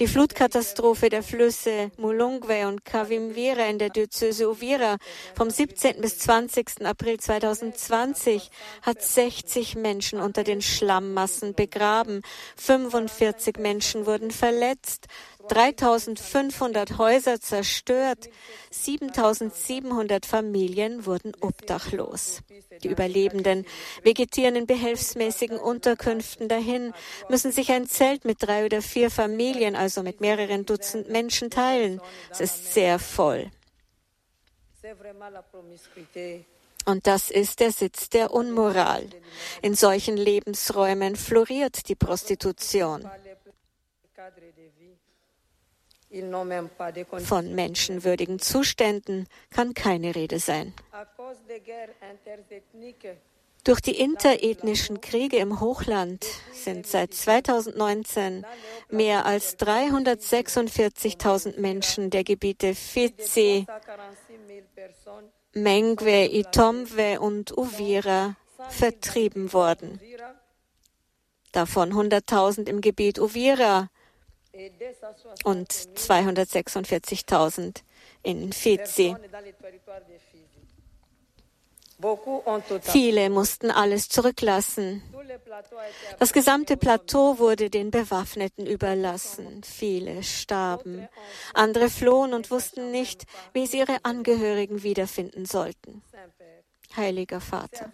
Die 0.00 0.08
Flutkatastrophe 0.08 1.08
der 1.08 1.22
Flüsse 1.22 1.92
Mulungwe 1.98 2.66
und 2.66 2.84
Kavimvira 2.84 3.66
in 3.66 3.78
der 3.78 3.90
Diözese 3.90 4.50
Uvira 4.50 4.96
vom 5.36 5.50
17. 5.50 6.00
bis 6.00 6.18
20. 6.18 6.84
April 6.84 7.20
2020 7.20 8.50
hat 8.82 9.02
60 9.02 9.76
Menschen 9.76 10.20
unter 10.20 10.42
den 10.42 10.62
Schlammmassen 10.62 11.54
begraben. 11.54 12.22
45 12.56 13.58
Menschen 13.58 14.06
wurden 14.06 14.32
verletzt. 14.32 15.06
3500 15.48 16.98
Häuser 16.98 17.40
zerstört, 17.40 18.28
7700 18.70 20.26
Familien 20.26 21.06
wurden 21.06 21.32
obdachlos. 21.40 22.40
Die 22.82 22.88
Überlebenden 22.88 23.66
vegetieren 24.02 24.56
in 24.56 24.66
behelfsmäßigen 24.66 25.58
Unterkünften 25.58 26.48
dahin, 26.48 26.92
müssen 27.28 27.52
sich 27.52 27.70
ein 27.70 27.86
Zelt 27.86 28.24
mit 28.24 28.42
drei 28.42 28.64
oder 28.64 28.82
vier 28.82 29.10
Familien, 29.10 29.76
also 29.76 30.02
mit 30.02 30.20
mehreren 30.20 30.66
Dutzend 30.66 31.08
Menschen 31.08 31.50
teilen. 31.50 32.00
Es 32.30 32.40
ist 32.40 32.74
sehr 32.74 32.98
voll. 32.98 33.50
Und 36.86 37.06
das 37.06 37.30
ist 37.30 37.60
der 37.60 37.72
Sitz 37.72 38.10
der 38.10 38.32
Unmoral. 38.32 39.08
In 39.62 39.74
solchen 39.74 40.16
Lebensräumen 40.16 41.16
floriert 41.16 41.88
die 41.88 41.94
Prostitution. 41.94 43.08
Von 47.24 47.54
menschenwürdigen 47.54 48.38
Zuständen 48.38 49.26
kann 49.50 49.74
keine 49.74 50.14
Rede 50.14 50.38
sein. 50.38 50.72
Durch 53.64 53.80
die 53.80 53.98
interethnischen 53.98 55.00
Kriege 55.00 55.38
im 55.38 55.60
Hochland 55.60 56.26
sind 56.52 56.86
seit 56.86 57.14
2019 57.14 58.44
mehr 58.90 59.24
als 59.24 59.58
346.000 59.58 61.58
Menschen 61.58 62.10
der 62.10 62.24
Gebiete 62.24 62.74
Fizi, 62.74 63.64
Mengwe, 65.54 66.28
Itomwe 66.30 67.20
und 67.20 67.56
Uvira 67.56 68.36
vertrieben 68.68 69.54
worden. 69.54 69.98
Davon 71.52 71.92
100.000 71.92 72.68
im 72.68 72.82
Gebiet 72.82 73.18
Uvira, 73.18 73.88
und 75.44 75.72
246.000 75.72 77.82
in 78.22 78.52
Fizi. 78.52 79.16
Viele 82.82 83.30
mussten 83.30 83.70
alles 83.70 84.08
zurücklassen. 84.08 85.02
Das 86.18 86.32
gesamte 86.32 86.76
Plateau 86.76 87.38
wurde 87.38 87.70
den 87.70 87.90
Bewaffneten 87.90 88.66
überlassen. 88.66 89.62
Viele 89.62 90.22
starben. 90.22 91.08
Andere 91.54 91.88
flohen 91.88 92.34
und 92.34 92.50
wussten 92.50 92.90
nicht, 92.90 93.24
wie 93.52 93.66
sie 93.66 93.78
ihre 93.78 94.04
Angehörigen 94.04 94.82
wiederfinden 94.82 95.46
sollten. 95.46 96.02
Heiliger 96.96 97.40
Vater, 97.40 97.92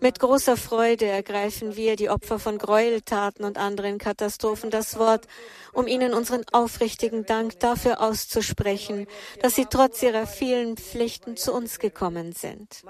mit 0.00 0.20
großer 0.20 0.56
Freude 0.56 1.06
ergreifen 1.06 1.76
wir, 1.76 1.96
die 1.96 2.10
Opfer 2.10 2.38
von 2.38 2.58
Gräueltaten 2.58 3.44
und 3.44 3.58
anderen 3.58 3.98
Katastrophen, 3.98 4.70
das 4.70 4.98
Wort, 4.98 5.26
um 5.72 5.86
ihnen 5.86 6.14
unseren 6.14 6.44
aufrichtigen 6.52 7.26
Dank 7.26 7.58
dafür 7.60 8.00
auszusprechen, 8.00 9.06
dass 9.40 9.54
sie 9.54 9.66
trotz 9.66 10.02
ihrer 10.02 10.26
vielen 10.26 10.76
Pflichten 10.76 11.36
zu 11.36 11.52
uns 11.52 11.78
gekommen 11.78 12.32
sind. 12.32 12.82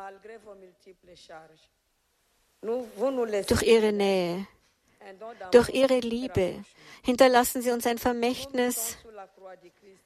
Durch 2.61 3.62
ihre 3.62 3.93
Nähe, 3.93 4.47
durch 5.51 5.71
ihre 5.71 6.01
Liebe 6.01 6.65
hinterlassen 7.03 7.63
sie 7.63 7.71
uns 7.71 7.87
ein 7.87 7.99
Vermächtnis, 7.99 8.97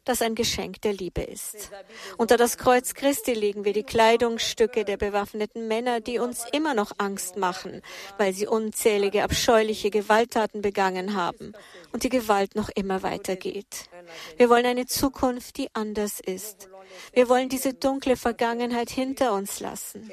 das 0.04 0.22
ein 0.22 0.34
Geschenk 0.34 0.80
der 0.82 0.92
Liebe 0.92 1.22
ist. 1.22 1.70
Unter 2.16 2.36
das 2.36 2.58
Kreuz 2.58 2.94
Christi 2.94 3.34
legen 3.34 3.64
wir 3.64 3.72
die 3.72 3.82
Kleidungsstücke 3.82 4.84
der 4.84 4.96
bewaffneten 4.96 5.68
Männer, 5.68 6.00
die 6.00 6.18
uns 6.18 6.44
immer 6.52 6.74
noch 6.74 6.92
Angst 6.98 7.36
machen, 7.36 7.82
weil 8.18 8.32
sie 8.32 8.46
unzählige 8.46 9.22
abscheuliche 9.22 9.90
Gewalttaten 9.90 10.60
begangen 10.62 11.14
haben 11.14 11.52
und 11.92 12.02
die 12.02 12.08
Gewalt 12.08 12.56
noch 12.56 12.68
immer 12.70 13.02
weitergeht. 13.02 13.88
Wir 14.36 14.48
wollen 14.48 14.66
eine 14.66 14.86
Zukunft, 14.86 15.56
die 15.56 15.68
anders 15.72 16.20
ist. 16.20 16.68
Wir 17.12 17.28
wollen 17.28 17.48
diese 17.48 17.74
dunkle 17.74 18.16
Vergangenheit 18.16 18.90
hinter 18.90 19.32
uns 19.32 19.60
lassen 19.60 20.10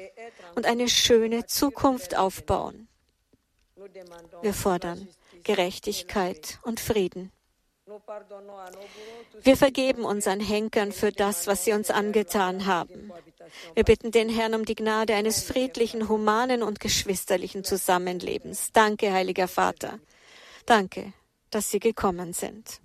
und 0.54 0.66
eine 0.66 0.88
schöne 0.88 1.46
Zukunft 1.46 2.16
aufbauen. 2.16 2.89
Wir 4.42 4.54
fordern 4.54 5.08
Gerechtigkeit 5.44 6.58
und 6.62 6.80
Frieden. 6.80 7.32
Wir 9.42 9.56
vergeben 9.56 10.04
unseren 10.04 10.40
Henkern 10.40 10.92
für 10.92 11.10
das, 11.10 11.46
was 11.46 11.64
sie 11.64 11.72
uns 11.72 11.90
angetan 11.90 12.66
haben. 12.66 13.10
Wir 13.74 13.84
bitten 13.84 14.12
den 14.12 14.28
Herrn 14.28 14.54
um 14.54 14.64
die 14.64 14.76
Gnade 14.76 15.14
eines 15.14 15.42
friedlichen, 15.42 16.08
humanen 16.08 16.62
und 16.62 16.78
geschwisterlichen 16.78 17.64
Zusammenlebens. 17.64 18.70
Danke, 18.72 19.12
heiliger 19.12 19.48
Vater. 19.48 19.98
Danke, 20.66 21.12
dass 21.50 21.70
Sie 21.70 21.80
gekommen 21.80 22.32
sind. 22.32 22.80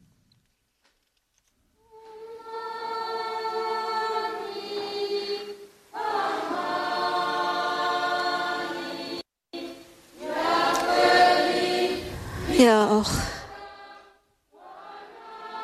Ja, 12.57 12.89
auch 12.89 13.09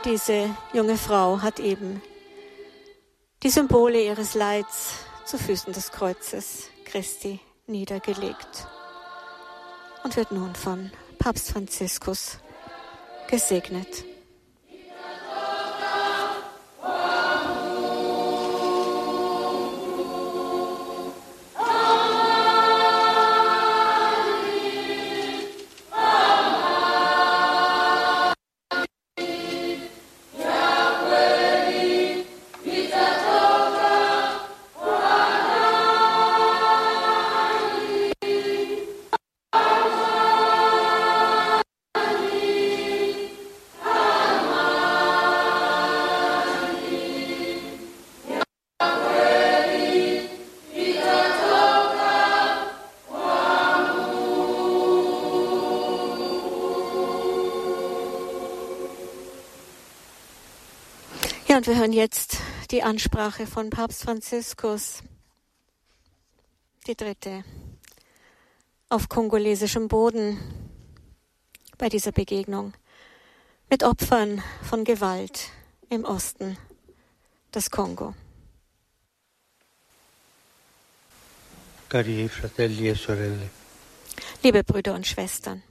diese 0.03 0.49
junge 0.73 0.97
Frau 0.97 1.41
hat 1.41 1.61
eben 1.61 2.01
die 3.43 3.49
Symbole 3.49 4.03
ihres 4.03 4.33
Leids 4.33 4.95
zu 5.23 5.37
Füßen 5.37 5.71
des 5.71 5.91
Kreuzes 5.91 6.69
Christi 6.83 7.39
niedergelegt 7.65 8.67
und 10.03 10.17
wird 10.17 10.33
nun 10.33 10.53
von 10.53 10.91
Papst 11.17 11.51
Franziskus 11.51 12.39
gesegnet. 13.29 14.10
Und 61.61 61.67
wir 61.67 61.77
hören 61.77 61.93
jetzt 61.93 62.39
die 62.71 62.81
Ansprache 62.81 63.45
von 63.45 63.69
Papst 63.69 64.01
Franziskus, 64.01 65.03
die 66.87 66.95
dritte, 66.95 67.43
auf 68.89 69.09
kongolesischem 69.09 69.87
Boden 69.87 70.39
bei 71.77 71.87
dieser 71.87 72.13
Begegnung 72.13 72.73
mit 73.69 73.83
Opfern 73.83 74.41
von 74.67 74.83
Gewalt 74.85 75.51
im 75.89 76.03
Osten 76.03 76.57
des 77.53 77.69
Kongo. 77.69 78.15
E 81.93 82.29
Liebe 84.41 84.63
Brüder 84.63 84.95
und 84.95 85.05
Schwestern, 85.05 85.61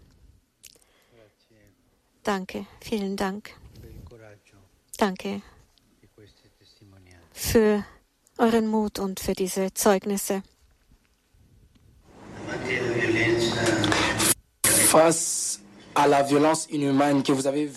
danke, 2.22 2.66
vielen 2.80 3.16
Dank, 3.16 3.50
danke. 4.96 5.42
Für 7.40 7.84
euren 8.38 8.66
Mut 8.66 8.98
und 8.98 9.20
für 9.20 9.32
diese 9.32 9.72
Zeugnisse. 9.74 10.42
face 14.90 15.60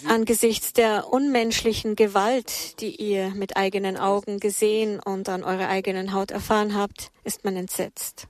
Angesichts 0.08 0.74
der 0.74 1.08
unmenschlichen 1.12 1.96
Gewalt, 1.96 2.80
die 2.80 2.96
ihr 2.96 3.30
mit 3.30 3.58
eigenen 3.58 3.98
Augen 3.98 4.40
gesehen 4.40 5.00
und 5.00 5.28
an 5.30 5.44
eurer 5.44 5.68
eigenen 5.68 6.14
Haut 6.14 6.32
erfahren 6.32 6.76
habt, 6.76 7.12
ist 7.24 7.44
man 7.44 7.56
entsetzt. 7.56 8.28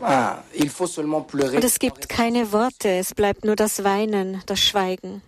Ah. 0.00 0.42
Und 0.54 1.64
es 1.64 1.78
gibt 1.78 2.08
keine 2.08 2.52
Worte, 2.52 2.88
es 2.88 3.14
bleibt 3.14 3.44
nur 3.44 3.56
das 3.56 3.84
Weinen, 3.84 4.42
das 4.46 4.60
Schweigen. 4.60 5.22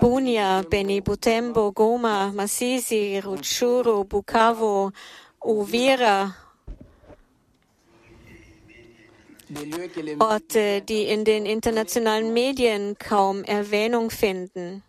Bunia, 0.00 0.64
Beni 0.68 1.00
Butembo, 1.00 1.72
Goma, 1.72 2.32
Masisi, 2.34 3.20
Rutshuru, 3.20 4.04
Bukavu, 4.04 4.92
Uvira, 5.40 6.34
Orte, 10.18 10.82
die 10.82 11.04
in 11.04 11.24
den 11.24 11.46
internationalen 11.46 12.32
Medien 12.32 12.96
kaum 12.98 13.44
Erwähnung 13.44 14.10
finden. 14.10 14.82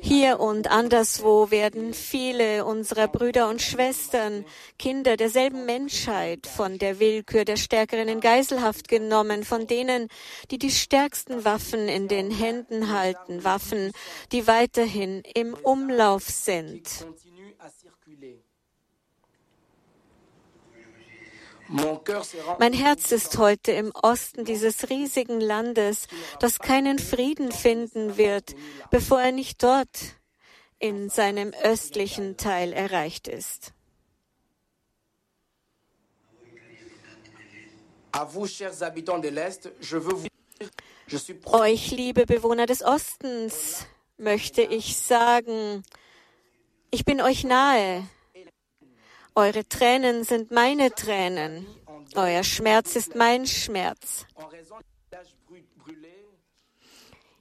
Hier 0.00 0.40
und 0.40 0.70
anderswo 0.70 1.50
werden 1.50 1.94
viele 1.94 2.64
unserer 2.64 3.08
Brüder 3.08 3.48
und 3.48 3.62
Schwestern, 3.62 4.44
Kinder 4.78 5.16
derselben 5.16 5.66
Menschheit, 5.66 6.46
von 6.46 6.78
der 6.78 7.00
Willkür 7.00 7.44
der 7.44 7.56
Stärkeren 7.56 8.08
in 8.08 8.20
Geiselhaft 8.20 8.88
genommen, 8.88 9.44
von 9.44 9.66
denen, 9.66 10.08
die 10.50 10.58
die 10.58 10.70
stärksten 10.70 11.44
Waffen 11.44 11.88
in 11.88 12.08
den 12.08 12.30
Händen 12.30 12.92
halten, 12.92 13.44
Waffen, 13.44 13.92
die 14.32 14.46
weiterhin 14.46 15.22
im 15.34 15.54
Umlauf 15.54 16.24
sind. 16.24 17.06
Mein 21.68 22.72
Herz 22.72 23.10
ist 23.12 23.38
heute 23.38 23.72
im 23.72 23.90
Osten 23.90 24.44
dieses 24.44 24.88
riesigen 24.88 25.40
Landes, 25.40 26.06
das 26.38 26.58
keinen 26.58 26.98
Frieden 26.98 27.50
finden 27.50 28.16
wird, 28.16 28.54
bevor 28.90 29.20
er 29.20 29.32
nicht 29.32 29.62
dort 29.62 30.16
in 30.78 31.08
seinem 31.08 31.52
östlichen 31.62 32.36
Teil 32.36 32.72
erreicht 32.72 33.28
ist. 33.28 33.72
Euch, 41.44 41.90
liebe 41.90 42.26
Bewohner 42.26 42.66
des 42.66 42.82
Ostens, 42.82 43.86
möchte 44.16 44.62
ich 44.62 44.96
sagen, 44.96 45.82
ich 46.90 47.04
bin 47.04 47.20
euch 47.20 47.44
nahe. 47.44 48.08
Eure 49.38 49.68
Tränen 49.68 50.24
sind 50.24 50.50
meine 50.50 50.92
Tränen. 50.92 51.66
Euer 52.14 52.42
Schmerz 52.42 52.96
ist 52.96 53.14
mein 53.14 53.46
Schmerz. 53.46 54.24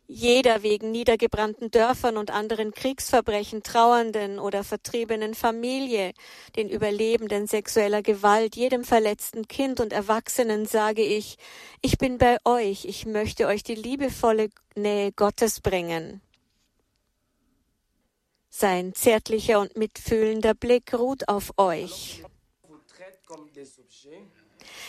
Jeder 0.05 0.61
wegen 0.61 0.91
niedergebrannten 0.91 1.71
Dörfern 1.71 2.17
und 2.17 2.31
anderen 2.31 2.73
Kriegsverbrechen 2.73 3.63
trauernden 3.63 4.39
oder 4.39 4.65
vertriebenen 4.65 5.35
Familie, 5.35 6.11
den 6.57 6.69
Überlebenden 6.69 7.47
sexueller 7.47 8.01
Gewalt, 8.01 8.57
jedem 8.57 8.83
verletzten 8.83 9.47
Kind 9.47 9.79
und 9.79 9.93
Erwachsenen 9.93 10.65
sage 10.65 11.01
ich, 11.01 11.37
ich 11.81 11.97
bin 11.97 12.17
bei 12.17 12.39
euch, 12.43 12.83
ich 12.83 13.05
möchte 13.05 13.47
euch 13.47 13.63
die 13.63 13.75
liebevolle 13.75 14.49
Nähe 14.75 15.13
Gottes 15.13 15.61
bringen. 15.61 16.21
Sein 18.57 18.95
zärtlicher 18.95 19.59
und 19.59 19.75
mitfühlender 19.75 20.53
Blick 20.53 20.93
ruht 20.93 21.27
auf 21.27 21.51
euch. 21.57 22.23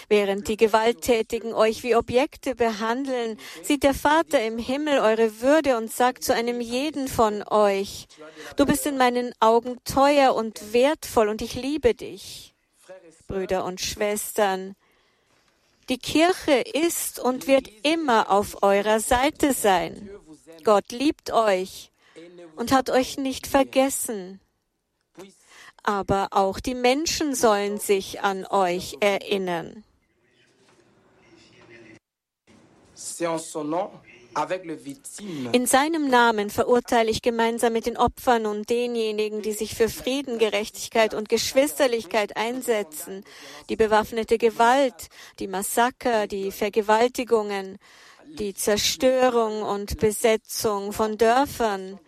Während 0.08 0.46
die 0.46 0.56
Gewalttätigen 0.56 1.52
euch 1.52 1.82
wie 1.82 1.96
Objekte 1.96 2.54
behandeln, 2.54 3.40
sieht 3.64 3.82
der 3.82 3.94
Vater 3.94 4.40
im 4.40 4.58
Himmel 4.58 5.00
eure 5.00 5.40
Würde 5.40 5.76
und 5.78 5.92
sagt 5.92 6.22
zu 6.22 6.32
einem 6.32 6.60
jeden 6.60 7.08
von 7.08 7.42
euch, 7.42 8.06
du 8.54 8.66
bist 8.66 8.86
in 8.86 8.98
meinen 8.98 9.32
Augen 9.40 9.78
teuer 9.82 10.36
und 10.36 10.72
wertvoll 10.72 11.28
und 11.28 11.42
ich 11.42 11.56
liebe 11.56 11.92
dich. 11.92 12.54
Brüder 13.26 13.64
und 13.64 13.80
Schwestern, 13.80 14.76
die 15.88 15.98
Kirche 15.98 16.60
ist 16.72 17.18
und 17.18 17.48
wird 17.48 17.68
immer 17.82 18.30
auf 18.30 18.62
eurer 18.62 19.00
Seite 19.00 19.52
sein. 19.52 20.08
Gott 20.62 20.92
liebt 20.92 21.32
euch 21.32 21.90
und 22.56 22.72
hat 22.72 22.90
euch 22.90 23.18
nicht 23.18 23.46
vergessen. 23.46 24.40
Aber 25.82 26.28
auch 26.32 26.58
die 26.58 26.74
Menschen 26.74 27.34
sollen 27.34 27.78
sich 27.78 28.20
an 28.22 28.44
euch 28.46 28.96
erinnern. 29.00 29.84
In 35.52 35.66
seinem 35.66 36.08
Namen 36.08 36.50
verurteile 36.50 37.10
ich 37.10 37.22
gemeinsam 37.22 37.72
mit 37.72 37.86
den 37.86 37.96
Opfern 37.96 38.44
und 38.44 38.68
denjenigen, 38.68 39.40
die 39.40 39.52
sich 39.52 39.74
für 39.74 39.88
Frieden, 39.88 40.38
Gerechtigkeit 40.38 41.14
und 41.14 41.30
Geschwisterlichkeit 41.30 42.36
einsetzen, 42.36 43.24
die 43.70 43.76
bewaffnete 43.76 44.36
Gewalt, 44.36 45.08
die 45.38 45.46
Massaker, 45.46 46.26
die 46.26 46.52
Vergewaltigungen, 46.52 47.78
die 48.26 48.52
Zerstörung 48.52 49.62
und 49.62 49.98
Besetzung 49.98 50.92
von 50.92 51.16
Dörfern, 51.16 51.98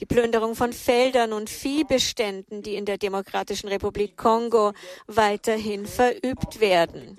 die 0.00 0.06
Plünderung 0.06 0.54
von 0.54 0.72
Feldern 0.72 1.32
und 1.32 1.50
Viehbeständen, 1.50 2.62
die 2.62 2.76
in 2.76 2.84
der 2.84 2.98
Demokratischen 2.98 3.68
Republik 3.68 4.16
Kongo 4.16 4.72
weiterhin 5.06 5.86
verübt 5.86 6.60
werden. 6.60 7.18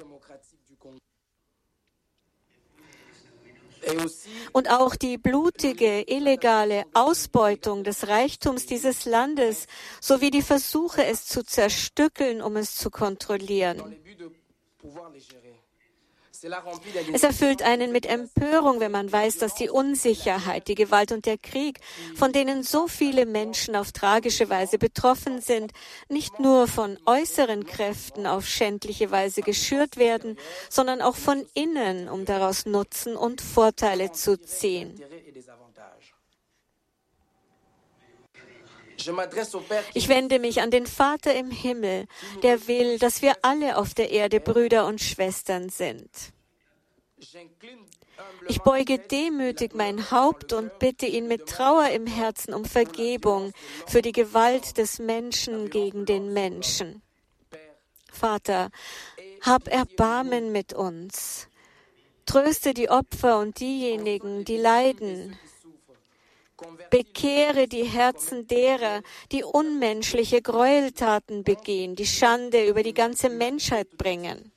Und 4.51 4.69
auch 4.71 4.95
die 4.95 5.17
blutige, 5.17 6.01
illegale 6.07 6.85
Ausbeutung 6.93 7.83
des 7.83 8.07
Reichtums 8.07 8.65
dieses 8.65 9.05
Landes 9.05 9.67
sowie 10.01 10.31
die 10.31 10.41
Versuche, 10.41 11.05
es 11.05 11.25
zu 11.25 11.43
zerstückeln, 11.43 12.41
um 12.41 12.55
es 12.55 12.75
zu 12.75 12.89
kontrollieren. 12.89 13.95
Es 17.13 17.23
erfüllt 17.23 17.61
einen 17.61 17.91
mit 17.91 18.05
Empörung, 18.05 18.79
wenn 18.79 18.91
man 18.91 19.11
weiß, 19.11 19.37
dass 19.37 19.55
die 19.55 19.69
Unsicherheit, 19.69 20.67
die 20.67 20.75
Gewalt 20.75 21.11
und 21.11 21.25
der 21.25 21.37
Krieg, 21.37 21.79
von 22.15 22.31
denen 22.31 22.63
so 22.63 22.87
viele 22.87 23.25
Menschen 23.25 23.75
auf 23.75 23.91
tragische 23.91 24.49
Weise 24.49 24.77
betroffen 24.77 25.41
sind, 25.41 25.71
nicht 26.09 26.39
nur 26.39 26.67
von 26.67 26.97
äußeren 27.05 27.65
Kräften 27.65 28.27
auf 28.27 28.45
schändliche 28.45 29.11
Weise 29.11 29.41
geschürt 29.41 29.97
werden, 29.97 30.37
sondern 30.69 31.01
auch 31.01 31.15
von 31.15 31.45
innen, 31.53 32.09
um 32.09 32.25
daraus 32.25 32.65
Nutzen 32.65 33.15
und 33.15 33.41
Vorteile 33.41 34.11
zu 34.11 34.37
ziehen. 34.37 35.01
Ich 39.93 40.07
wende 40.07 40.39
mich 40.39 40.61
an 40.61 40.71
den 40.71 40.87
Vater 40.87 41.33
im 41.35 41.51
Himmel, 41.51 42.05
der 42.43 42.67
will, 42.67 42.97
dass 42.99 43.21
wir 43.21 43.33
alle 43.41 43.77
auf 43.77 43.93
der 43.93 44.11
Erde 44.11 44.39
Brüder 44.39 44.85
und 44.85 45.01
Schwestern 45.01 45.69
sind. 45.69 46.09
Ich 48.47 48.61
beuge 48.61 48.99
demütig 48.99 49.73
mein 49.73 50.11
Haupt 50.11 50.53
und 50.53 50.79
bitte 50.79 51.05
ihn 51.05 51.27
mit 51.27 51.47
Trauer 51.47 51.89
im 51.89 52.07
Herzen 52.07 52.53
um 52.53 52.65
Vergebung 52.65 53.51
für 53.87 54.01
die 54.01 54.11
Gewalt 54.11 54.77
des 54.77 54.99
Menschen 54.99 55.69
gegen 55.69 56.05
den 56.05 56.33
Menschen. 56.33 57.01
Vater, 58.11 58.69
hab 59.41 59.67
Erbarmen 59.67 60.51
mit 60.51 60.73
uns. 60.73 61.47
Tröste 62.25 62.73
die 62.73 62.89
Opfer 62.89 63.39
und 63.39 63.59
diejenigen, 63.59 64.45
die 64.45 64.57
leiden. 64.57 65.37
Bekehre 66.89 67.67
die 67.67 67.83
Herzen 67.83 68.47
derer, 68.47 69.01
die 69.31 69.43
unmenschliche 69.43 70.41
Gräueltaten 70.41 71.43
begehen, 71.43 71.95
die 71.95 72.05
Schande 72.05 72.67
über 72.67 72.83
die 72.83 72.93
ganze 72.93 73.29
Menschheit 73.29 73.97
bringen. 73.97 74.51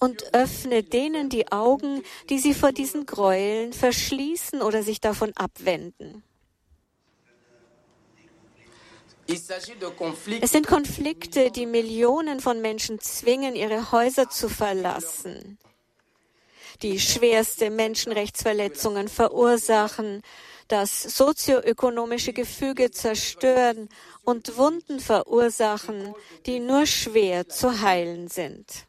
Und 0.00 0.34
öffne 0.34 0.82
denen 0.82 1.30
die 1.30 1.50
Augen, 1.50 2.02
die 2.28 2.38
sie 2.38 2.52
vor 2.52 2.72
diesen 2.72 3.06
Gräueln 3.06 3.72
verschließen 3.72 4.60
oder 4.60 4.82
sich 4.82 5.00
davon 5.00 5.32
abwenden. 5.34 6.22
Es 9.26 10.52
sind 10.52 10.66
Konflikte, 10.66 11.50
die 11.50 11.64
Millionen 11.64 12.40
von 12.40 12.60
Menschen 12.60 13.00
zwingen, 13.00 13.56
ihre 13.56 13.90
Häuser 13.90 14.28
zu 14.28 14.50
verlassen, 14.50 15.58
die 16.84 17.00
schwerste 17.00 17.70
Menschenrechtsverletzungen 17.70 19.08
verursachen, 19.08 20.20
das 20.68 21.02
sozioökonomische 21.02 22.34
Gefüge 22.34 22.90
zerstören 22.90 23.88
und 24.22 24.56
Wunden 24.58 25.00
verursachen, 25.00 26.14
die 26.44 26.60
nur 26.60 26.84
schwer 26.86 27.48
zu 27.48 27.80
heilen 27.80 28.28
sind. 28.28 28.86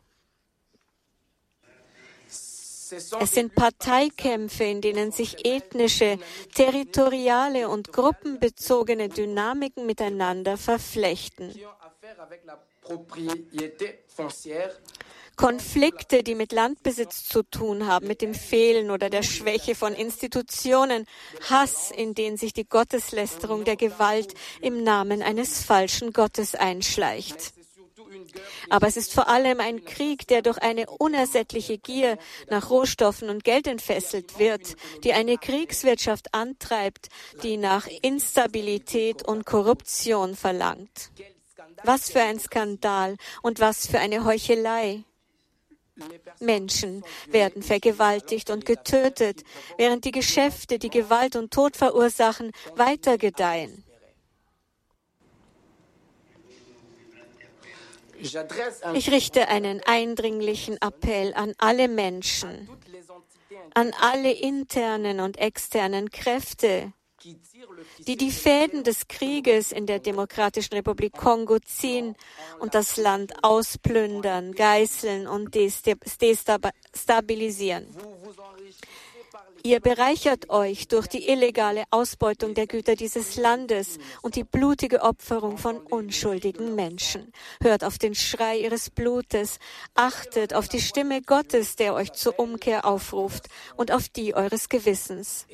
Es 3.19 3.31
sind 3.31 3.55
Parteikämpfe, 3.55 4.65
in 4.65 4.81
denen 4.81 5.12
sich 5.12 5.45
ethnische, 5.45 6.19
territoriale 6.53 7.67
und 7.69 7.91
gruppenbezogene 7.91 9.10
Dynamiken 9.10 9.86
miteinander 9.86 10.58
verflechten. 10.58 11.53
Konflikte, 15.36 16.24
die 16.24 16.36
mit 16.36 16.52
Landbesitz 16.52 17.28
zu 17.28 17.43
tun 17.43 17.88
haben, 17.88 18.08
mit 18.08 18.21
dem 18.21 18.34
Fehlen 18.34 18.91
oder 18.91 19.10
der 19.10 19.24
Schwäche 19.24 19.76
von 19.76 19.93
Institutionen, 19.93 21.06
Hass, 21.50 21.91
in 21.91 22.13
den 22.13 22.38
sich 22.38 22.54
die 22.54 22.67
Gotteslästerung 22.67 23.63
der 23.63 23.76
Gewalt 23.76 24.34
im 24.62 24.84
Namen 24.84 25.21
eines 25.21 25.63
falschen 25.63 26.13
Gottes 26.13 26.56
einschleicht. 26.56 27.54
Aber 28.69 28.88
es 28.88 28.98
ist 28.98 29.13
vor 29.13 29.28
allem 29.28 29.60
ein 29.60 29.86
Krieg, 29.86 30.28
der 30.28 30.41
durch 30.41 30.58
eine 30.58 30.88
unersättliche 30.88 31.78
Gier 31.78 32.17
nach 32.50 32.69
Rohstoffen 32.69 33.30
und 33.30 33.43
Geld 33.43 33.67
entfesselt 33.67 34.39
wird, 34.39 34.76
die 35.04 35.13
eine 35.13 35.38
Kriegswirtschaft 35.38 36.34
antreibt, 36.34 37.10
die 37.43 37.58
nach 37.58 37.88
Instabilität 38.02 39.24
und 39.24 39.45
Korruption 39.45 40.36
verlangt. 40.36 41.12
Was 41.84 42.10
für 42.10 42.21
ein 42.21 42.39
Skandal 42.39 43.17
und 43.41 43.60
was 43.60 43.88
für 43.88 44.00
eine 44.00 44.26
Heuchelei. 44.26 45.04
Menschen 46.39 47.03
werden 47.27 47.63
vergewaltigt 47.63 48.49
und 48.49 48.65
getötet, 48.65 49.43
während 49.77 50.03
die 50.03 50.12
Geschäfte, 50.12 50.77
die 50.79 50.89
Gewalt 50.89 51.36
und 51.36 51.53
Tod 51.53 51.77
verursachen, 51.77 52.51
weiter 52.75 53.17
gedeihen. 53.17 53.84
Ich 58.93 59.12
richte 59.12 59.47
einen 59.49 59.81
eindringlichen 59.86 60.77
Appell 60.81 61.34
an 61.34 61.53
alle 61.58 61.88
Menschen, 61.88 62.69
an 63.73 63.93
alle 63.99 64.31
internen 64.31 65.19
und 65.19 65.38
externen 65.38 66.10
Kräfte, 66.12 66.93
die 68.06 68.18
die 68.18 68.32
Fäden 68.32 68.84
des 68.84 69.08
Krieges 69.08 69.72
in 69.72 69.86
der 69.86 70.00
Demokratischen 70.00 70.74
Republik 70.76 71.14
Kongo 71.14 71.60
ziehen 71.60 72.18
und 72.60 72.76
das 72.76 72.98
Land 72.98 73.32
ausplündern, 73.44 74.52
geißeln 74.54 75.28
und 75.28 75.56
destabilisieren. 75.56 77.88
Ihr 79.65 79.80
bereichert 79.80 80.51
euch 80.51 80.89
durch 80.89 81.08
die 81.08 81.28
illegale 81.28 81.86
Ausbeutung 81.89 82.54
der 82.54 82.67
Güter 82.67 82.95
dieses 82.95 83.36
Landes 83.36 83.97
und 84.21 84.36
die 84.36 84.43
blutige 84.43 85.01
Opferung 85.01 85.58
von 85.58 85.78
unschuldigen 85.78 86.75
Menschen. 86.75 87.32
Hört 87.60 87.84
auf 87.84 87.97
den 87.97 88.13
Schrei 88.13 88.60
ihres 88.60 88.91
Blutes, 88.91 89.58
achtet 89.95 90.54
auf 90.54 90.67
die 90.67 90.80
Stimme 90.80 91.23
Gottes, 91.23 91.78
der 91.78 91.95
euch 91.95 92.13
zur 92.13 92.38
Umkehr 92.38 92.86
aufruft 92.86 93.47
und 93.75 93.91
auf 93.91 94.08
die 94.08 94.36
eures 94.36 94.69
Gewissens. 94.69 95.47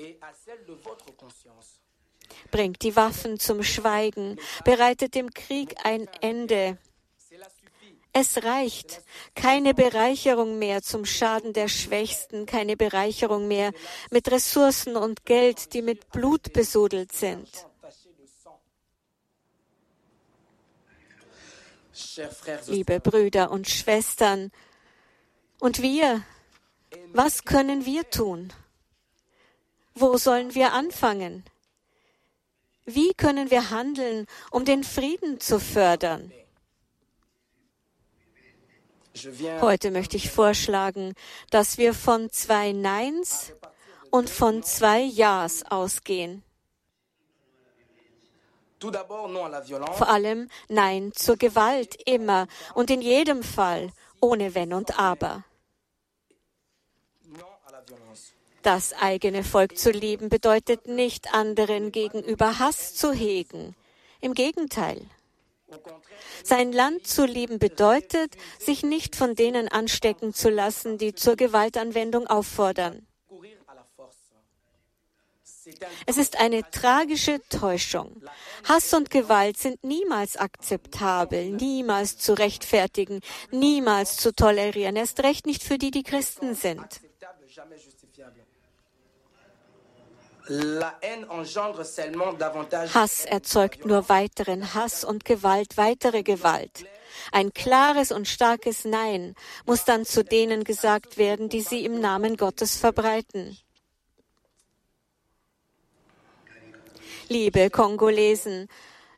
Bringt 2.51 2.81
die 2.81 2.97
Waffen 2.97 3.39
zum 3.39 3.63
Schweigen, 3.63 4.37
bereitet 4.65 5.15
dem 5.15 5.29
Krieg 5.29 5.75
ein 5.85 6.09
Ende. 6.19 6.77
Es 8.13 8.43
reicht. 8.43 9.01
Keine 9.35 9.73
Bereicherung 9.73 10.59
mehr 10.59 10.81
zum 10.81 11.05
Schaden 11.05 11.53
der 11.53 11.69
Schwächsten, 11.69 12.45
keine 12.45 12.75
Bereicherung 12.75 13.47
mehr 13.47 13.71
mit 14.09 14.29
Ressourcen 14.29 14.97
und 14.97 15.25
Geld, 15.25 15.73
die 15.73 15.81
mit 15.81 16.09
Blut 16.11 16.51
besudelt 16.51 17.13
sind. 17.13 17.49
Liebe 22.67 22.99
Brüder 22.99 23.51
und 23.51 23.69
Schwestern, 23.69 24.51
und 25.61 25.83
wir, 25.83 26.23
was 27.13 27.45
können 27.45 27.85
wir 27.85 28.09
tun? 28.09 28.51
Wo 29.93 30.17
sollen 30.17 30.55
wir 30.55 30.73
anfangen? 30.73 31.45
Wie 32.85 33.13
können 33.13 33.51
wir 33.51 33.69
handeln, 33.69 34.25
um 34.49 34.65
den 34.65 34.83
Frieden 34.83 35.39
zu 35.39 35.59
fördern? 35.59 36.31
Heute 39.61 39.91
möchte 39.91 40.17
ich 40.17 40.31
vorschlagen, 40.31 41.13
dass 41.49 41.77
wir 41.77 41.93
von 41.93 42.29
zwei 42.31 42.71
Neins 42.71 43.53
und 44.09 44.29
von 44.29 44.63
zwei 44.63 45.01
Ja's 45.01 45.63
ausgehen. 45.69 46.43
Vor 48.79 50.09
allem 50.09 50.49
Nein 50.69 51.11
zur 51.13 51.37
Gewalt 51.37 51.97
immer 52.05 52.47
und 52.73 52.89
in 52.89 53.01
jedem 53.01 53.43
Fall 53.43 53.91
ohne 54.19 54.55
Wenn 54.55 54.73
und 54.73 54.97
Aber. 54.97 55.43
Das 58.63 58.93
eigene 58.93 59.43
Volk 59.43 59.77
zu 59.77 59.91
lieben 59.91 60.29
bedeutet 60.29 60.87
nicht 60.87 61.33
anderen 61.33 61.91
gegenüber 61.91 62.59
Hass 62.59 62.95
zu 62.95 63.11
hegen. 63.11 63.75
Im 64.19 64.33
Gegenteil. 64.35 65.01
Sein 66.43 66.71
Land 66.71 67.07
zu 67.07 67.25
lieben 67.25 67.59
bedeutet, 67.59 68.35
sich 68.59 68.83
nicht 68.83 69.15
von 69.15 69.35
denen 69.35 69.67
anstecken 69.67 70.33
zu 70.33 70.49
lassen, 70.49 70.97
die 70.97 71.13
zur 71.13 71.35
Gewaltanwendung 71.35 72.27
auffordern. 72.27 73.07
Es 76.05 76.17
ist 76.17 76.39
eine 76.39 76.69
tragische 76.71 77.39
Täuschung. 77.49 78.21
Hass 78.67 78.93
und 78.93 79.09
Gewalt 79.09 79.57
sind 79.57 79.83
niemals 79.83 80.37
akzeptabel, 80.37 81.51
niemals 81.51 82.17
zu 82.17 82.33
rechtfertigen, 82.33 83.21
niemals 83.51 84.17
zu 84.17 84.33
tolerieren, 84.33 84.95
erst 84.95 85.21
recht 85.23 85.45
nicht 85.45 85.63
für 85.63 85.77
die, 85.77 85.91
die 85.91 86.03
Christen 86.03 86.55
sind. 86.55 87.01
Hass 92.93 93.25
erzeugt 93.25 93.85
nur 93.85 94.09
weiteren 94.09 94.73
Hass 94.73 95.05
und 95.05 95.23
Gewalt 95.23 95.77
weitere 95.77 96.23
Gewalt. 96.23 96.85
Ein 97.31 97.53
klares 97.53 98.11
und 98.11 98.27
starkes 98.27 98.83
Nein 98.83 99.35
muss 99.65 99.85
dann 99.85 100.05
zu 100.05 100.23
denen 100.23 100.63
gesagt 100.63 101.17
werden, 101.17 101.47
die 101.47 101.61
sie 101.61 101.85
im 101.85 102.01
Namen 102.01 102.35
Gottes 102.35 102.75
verbreiten. 102.75 103.57
Liebe 107.29 107.69
Kongolesen, 107.69 108.67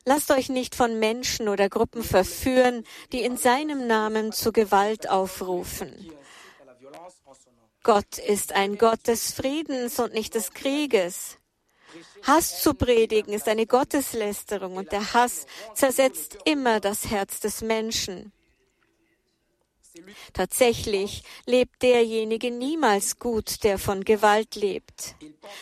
lasst 0.04 0.30
euch 0.30 0.48
nicht 0.48 0.76
von 0.76 1.00
Menschen 1.00 1.48
oder 1.48 1.68
Gruppen 1.68 2.04
verführen, 2.04 2.84
die 3.12 3.22
in 3.22 3.36
seinem 3.36 3.88
Namen 3.88 4.30
zu 4.30 4.52
Gewalt 4.52 5.10
aufrufen. 5.10 6.12
Gott 7.84 8.16
ist 8.16 8.52
ein 8.52 8.78
Gott 8.78 9.06
des 9.06 9.32
Friedens 9.32 10.00
und 10.00 10.14
nicht 10.14 10.34
des 10.34 10.52
Krieges. 10.54 11.36
Hass 12.22 12.62
zu 12.62 12.72
predigen 12.72 13.32
ist 13.32 13.46
eine 13.46 13.66
Gotteslästerung 13.66 14.76
und 14.76 14.90
der 14.90 15.12
Hass 15.12 15.46
zersetzt 15.74 16.38
immer 16.46 16.80
das 16.80 17.10
Herz 17.10 17.40
des 17.40 17.60
Menschen. 17.60 18.32
Tatsächlich 20.32 21.22
lebt 21.46 21.82
derjenige 21.82 22.50
niemals 22.50 23.18
gut, 23.18 23.62
der 23.62 23.78
von 23.78 24.04
Gewalt 24.04 24.56
lebt. 24.56 25.14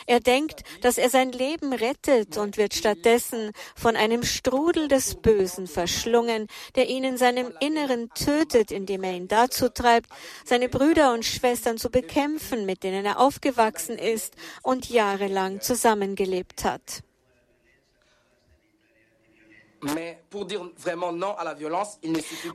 Er 0.06 0.20
denkt, 0.20 0.62
dass 0.80 0.96
er 0.96 1.10
sein 1.10 1.32
Leben 1.32 1.72
rettet 1.72 2.38
und 2.38 2.56
wird 2.56 2.74
stattdessen 2.74 3.52
von 3.74 3.94
einem 3.96 4.22
Strudel 4.22 4.88
des 4.88 5.16
Bösen 5.16 5.66
verschlungen, 5.66 6.46
der 6.74 6.88
ihn 6.88 7.04
in 7.04 7.16
seinem 7.18 7.52
Inneren 7.60 8.08
tötet, 8.14 8.70
indem 8.70 9.04
er 9.04 9.14
ihn 9.14 9.28
dazu 9.28 9.68
treibt, 9.68 10.08
seine 10.44 10.68
Brüder 10.68 11.12
und 11.12 11.24
Schwestern 11.24 11.76
zu 11.76 11.90
bekämpfen, 11.90 12.64
mit 12.64 12.82
denen 12.82 13.04
er 13.04 13.20
aufgewachsen 13.20 13.98
ist 13.98 14.34
und 14.62 14.88
jahrelang 14.88 15.60
zusammengelebt 15.60 16.64
hat. 16.64 17.02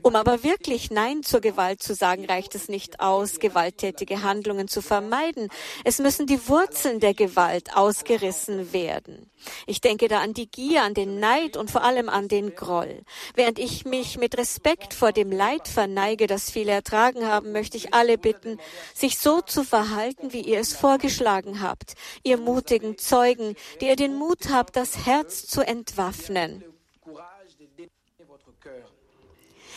Um 0.02 0.16
aber 0.16 0.42
wirklich 0.42 0.90
Nein 0.90 1.22
zur 1.22 1.40
Gewalt 1.40 1.82
zu 1.82 1.94
sagen, 1.94 2.24
reicht 2.24 2.54
es 2.54 2.68
nicht 2.68 3.00
aus, 3.00 3.38
gewalttätige 3.38 4.22
Handlungen 4.22 4.66
zu 4.66 4.80
vermeiden. 4.80 5.50
Es 5.84 5.98
müssen 5.98 6.26
die 6.26 6.48
Wurzeln 6.48 7.00
der 7.00 7.12
Gewalt 7.12 7.76
ausgerissen 7.76 8.72
werden. 8.72 9.30
Ich 9.66 9.80
denke 9.82 10.08
da 10.08 10.20
an 10.20 10.32
die 10.32 10.50
Gier, 10.50 10.82
an 10.82 10.94
den 10.94 11.20
Neid 11.20 11.56
und 11.56 11.70
vor 11.70 11.84
allem 11.84 12.08
an 12.08 12.28
den 12.28 12.54
Groll. 12.54 13.02
Während 13.34 13.58
ich 13.58 13.84
mich 13.84 14.16
mit 14.16 14.38
Respekt 14.38 14.94
vor 14.94 15.12
dem 15.12 15.30
Leid 15.30 15.68
verneige, 15.68 16.26
das 16.26 16.50
viele 16.50 16.72
ertragen 16.72 17.26
haben, 17.26 17.52
möchte 17.52 17.76
ich 17.76 17.92
alle 17.92 18.16
bitten, 18.16 18.58
sich 18.94 19.18
so 19.18 19.42
zu 19.42 19.64
verhalten, 19.64 20.32
wie 20.32 20.40
ihr 20.40 20.60
es 20.60 20.74
vorgeschlagen 20.74 21.60
habt. 21.60 21.94
Ihr 22.22 22.38
mutigen 22.38 22.96
Zeugen, 22.96 23.54
die 23.80 23.86
ihr 23.86 23.96
den 23.96 24.14
Mut 24.14 24.48
habt, 24.50 24.76
das 24.76 25.06
Herz 25.06 25.46
zu 25.46 25.60
entwaffnen 25.60 26.64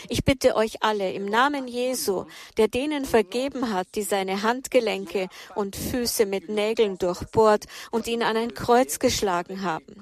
Ich 0.09 0.23
bitte 0.23 0.55
euch 0.55 0.83
alle 0.83 1.11
im 1.13 1.25
Namen 1.25 1.67
Jesu, 1.67 2.25
der 2.57 2.67
denen 2.67 3.05
vergeben 3.05 3.73
hat, 3.73 3.87
die 3.95 4.03
seine 4.03 4.43
Handgelenke 4.43 5.27
und 5.55 5.75
Füße 5.75 6.25
mit 6.25 6.49
Nägeln 6.49 6.97
durchbohrt 6.97 7.65
und 7.91 8.07
ihn 8.07 8.23
an 8.23 8.37
ein 8.37 8.53
Kreuz 8.53 8.99
geschlagen 8.99 9.63
haben. 9.63 9.95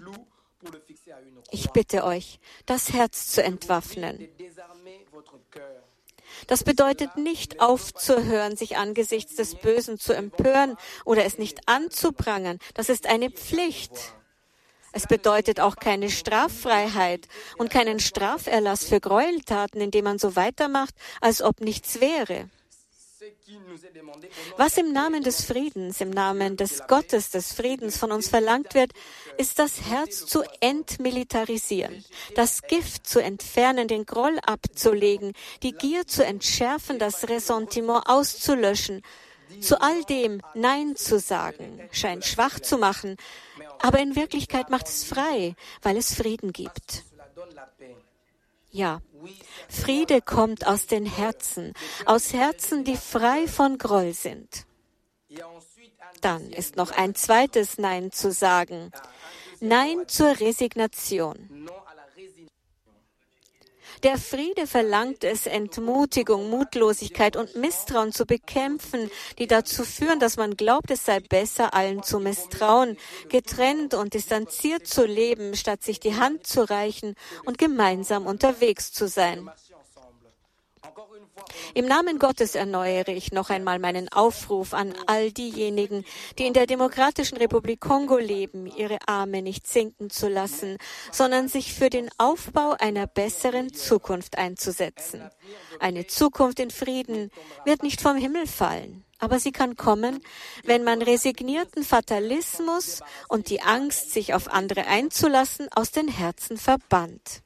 Ich 1.52 1.72
bitte 1.72 2.04
euch, 2.04 2.40
das 2.66 2.94
Herz 2.94 3.28
zu 3.30 3.44
entwaffnen. 3.44 4.30
Das 6.48 6.64
bedeutet 6.64 7.18
nicht 7.18 7.60
aufzuhören, 7.60 8.56
sich 8.56 8.78
angesichts 8.78 9.36
des 9.36 9.56
Bösen 9.56 10.00
zu 10.00 10.14
empören 10.14 10.78
oder 11.06 11.26
es 11.26 11.38
nicht 11.38 11.68
anzuprangern. 11.68 12.60
Das 12.74 12.90
ist 12.90 13.08
eine 13.08 13.32
Pflicht. 13.32 14.14
Es 14.92 15.08
bedeutet 15.08 15.60
auch 15.60 15.76
keine 15.76 16.10
Straffreiheit 16.10 17.28
und 17.58 17.70
keinen 17.70 18.00
Straferlass 18.00 18.86
für 18.86 19.00
Gräueltaten, 19.00 19.82
indem 19.82 20.06
man 20.06 20.20
so 20.20 20.36
weitermacht, 20.36 20.96
als 21.22 21.42
ob 21.42 21.62
nichts 21.62 22.02
wäre. 22.02 22.50
Was 24.58 24.78
im 24.78 24.94
Namen 24.94 25.24
des 25.24 25.44
Friedens, 25.44 26.02
im 26.02 26.10
Namen 26.10 26.56
des 26.56 26.88
Gottes 26.88 27.32
des 27.32 27.54
Friedens 27.54 27.98
von 27.98 28.12
uns 28.12 28.30
verlangt 28.30 28.76
wird, 28.76 28.92
ist 29.38 29.60
das 29.60 29.82
Herz 29.82 30.26
zu 30.26 30.44
entmilitarisieren, 30.60 32.04
das 32.36 32.62
Gift 32.62 33.08
zu 33.08 33.22
entfernen, 33.22 33.88
den 33.88 34.06
Groll 34.06 34.38
abzulegen, 34.46 35.34
die 35.64 35.74
Gier 35.74 36.08
zu 36.08 36.24
entschärfen, 36.24 37.00
das 37.00 37.28
Ressentiment 37.28 38.04
auszulöschen, 38.08 39.04
zu 39.62 39.82
all 39.82 40.04
dem 40.06 40.42
Nein 40.54 40.96
zu 40.96 41.20
sagen, 41.20 41.82
scheint 41.92 42.26
schwach 42.26 42.60
zu 42.60 42.78
machen, 42.78 43.18
aber 43.80 44.00
in 44.00 44.16
Wirklichkeit 44.16 44.70
macht 44.70 44.88
es 44.88 45.04
frei, 45.04 45.56
weil 45.82 45.98
es 45.98 46.14
Frieden 46.14 46.54
gibt. 46.54 47.04
Ja, 48.72 49.02
Friede 49.68 50.22
kommt 50.22 50.68
aus 50.68 50.86
den 50.86 51.06
Herzen, 51.06 51.74
aus 52.06 52.34
Herzen, 52.34 52.84
die 52.84 52.98
frei 52.98 53.48
von 53.48 53.78
Groll 53.78 54.14
sind. 54.14 54.66
Dann 56.22 56.52
ist 56.52 56.76
noch 56.76 56.92
ein 56.92 57.16
zweites 57.16 57.78
Nein 57.78 58.12
zu 58.12 58.32
sagen. 58.32 58.92
Nein 59.60 60.08
zur 60.08 60.40
Resignation. 60.40 61.68
Der 64.04 64.18
Friede 64.18 64.66
verlangt 64.66 65.26
es, 65.26 65.46
Entmutigung, 65.46 66.50
Mutlosigkeit 66.50 67.36
und 67.36 67.58
Misstrauen 67.58 68.14
zu 68.14 68.26
bekämpfen, 68.26 69.12
die 69.38 69.48
dazu 69.48 69.84
führen, 69.84 70.22
dass 70.22 70.38
man 70.38 70.56
glaubt, 70.56 70.90
es 70.90 71.04
sei 71.04 71.20
besser, 71.20 71.74
allen 71.74 72.02
zu 72.02 72.20
misstrauen, 72.20 72.96
getrennt 73.28 73.94
und 73.94 74.14
distanziert 74.14 74.88
zu 74.88 75.06
leben, 75.06 75.54
statt 75.56 75.84
sich 75.84 76.00
die 76.00 76.16
Hand 76.16 76.48
zu 76.48 76.70
reichen 76.70 77.16
und 77.44 77.58
gemeinsam 77.58 78.26
unterwegs 78.26 78.94
zu 78.94 79.10
sein. 79.10 79.50
Im 81.74 81.86
Namen 81.86 82.20
Gottes 82.20 82.56
erneuere 82.56 83.10
ich 83.10 83.32
noch 83.32 83.50
einmal 83.50 83.80
meinen 83.80 84.10
Aufruf 84.10 84.74
an 84.74 84.94
all 85.08 85.32
diejenigen, 85.32 86.06
die 86.38 86.46
in 86.46 86.54
der 86.54 86.68
Demokratischen 86.68 87.38
Republik 87.38 87.80
Kongo 87.80 88.18
leben, 88.18 88.66
ihre 88.66 88.98
Arme 89.08 89.42
nicht 89.42 89.68
sinken 89.68 90.10
zu 90.10 90.28
lassen, 90.28 90.78
sondern 91.12 91.48
sich 91.48 91.74
für 91.74 91.90
den 91.90 92.10
Aufbau 92.18 92.76
einer 92.80 93.08
besseren 93.08 93.74
Zukunft 93.74 94.38
einzusetzen. 94.38 95.30
Eine 95.80 96.08
Zukunft 96.08 96.60
in 96.60 96.72
Frieden 96.72 97.32
wird 97.66 97.84
nicht 97.84 98.02
vom 98.02 98.18
Himmel 98.18 98.48
fallen. 98.48 99.06
Aber 99.20 99.40
sie 99.40 99.52
kann 99.52 99.76
kommen, 99.76 100.24
wenn 100.64 100.84
man 100.84 101.02
resignierten 101.02 101.84
Fatalismus 101.84 103.02
und 103.28 103.50
die 103.50 103.62
Angst, 103.62 104.12
sich 104.12 104.34
auf 104.34 104.48
andere 104.48 104.88
einzulassen, 104.88 105.68
aus 105.74 105.92
den 105.92 106.08
Herzen 106.08 106.58
verbannt. 106.58 107.42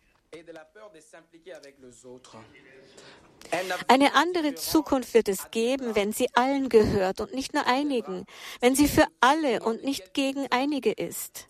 Eine 3.87 4.13
andere 4.15 4.55
Zukunft 4.55 5.13
wird 5.13 5.29
es 5.29 5.51
geben, 5.51 5.95
wenn 5.95 6.11
sie 6.11 6.27
allen 6.33 6.69
gehört 6.69 7.21
und 7.21 7.33
nicht 7.33 7.53
nur 7.53 7.65
einigen, 7.65 8.25
wenn 8.59 8.75
sie 8.75 8.87
für 8.87 9.05
alle 9.19 9.61
und 9.61 9.83
nicht 9.83 10.13
gegen 10.13 10.47
einige 10.51 10.91
ist. 10.91 11.47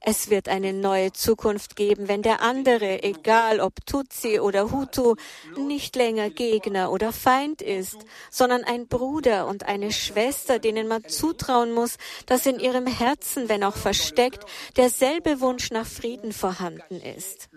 Es 0.00 0.30
wird 0.30 0.48
eine 0.48 0.72
neue 0.72 1.12
Zukunft 1.12 1.76
geben, 1.76 2.08
wenn 2.08 2.22
der 2.22 2.40
andere, 2.40 3.02
egal 3.02 3.60
ob 3.60 3.84
Tutsi 3.86 4.40
oder 4.40 4.70
Hutu, 4.70 5.16
nicht 5.56 5.96
länger 5.96 6.30
Gegner 6.30 6.92
oder 6.92 7.12
Feind 7.12 7.62
ist, 7.62 7.96
sondern 8.30 8.64
ein 8.64 8.86
Bruder 8.86 9.46
und 9.46 9.64
eine 9.64 9.92
Schwester, 9.92 10.58
denen 10.58 10.86
man 10.86 11.04
zutrauen 11.06 11.72
muss, 11.72 11.96
dass 12.26 12.46
in 12.46 12.60
ihrem 12.60 12.86
Herzen, 12.86 13.48
wenn 13.48 13.64
auch 13.64 13.76
versteckt, 13.76 14.44
derselbe 14.76 15.40
Wunsch 15.40 15.70
nach 15.70 15.86
Frieden 15.86 16.32
vorhanden 16.32 17.00
ist. 17.00 17.48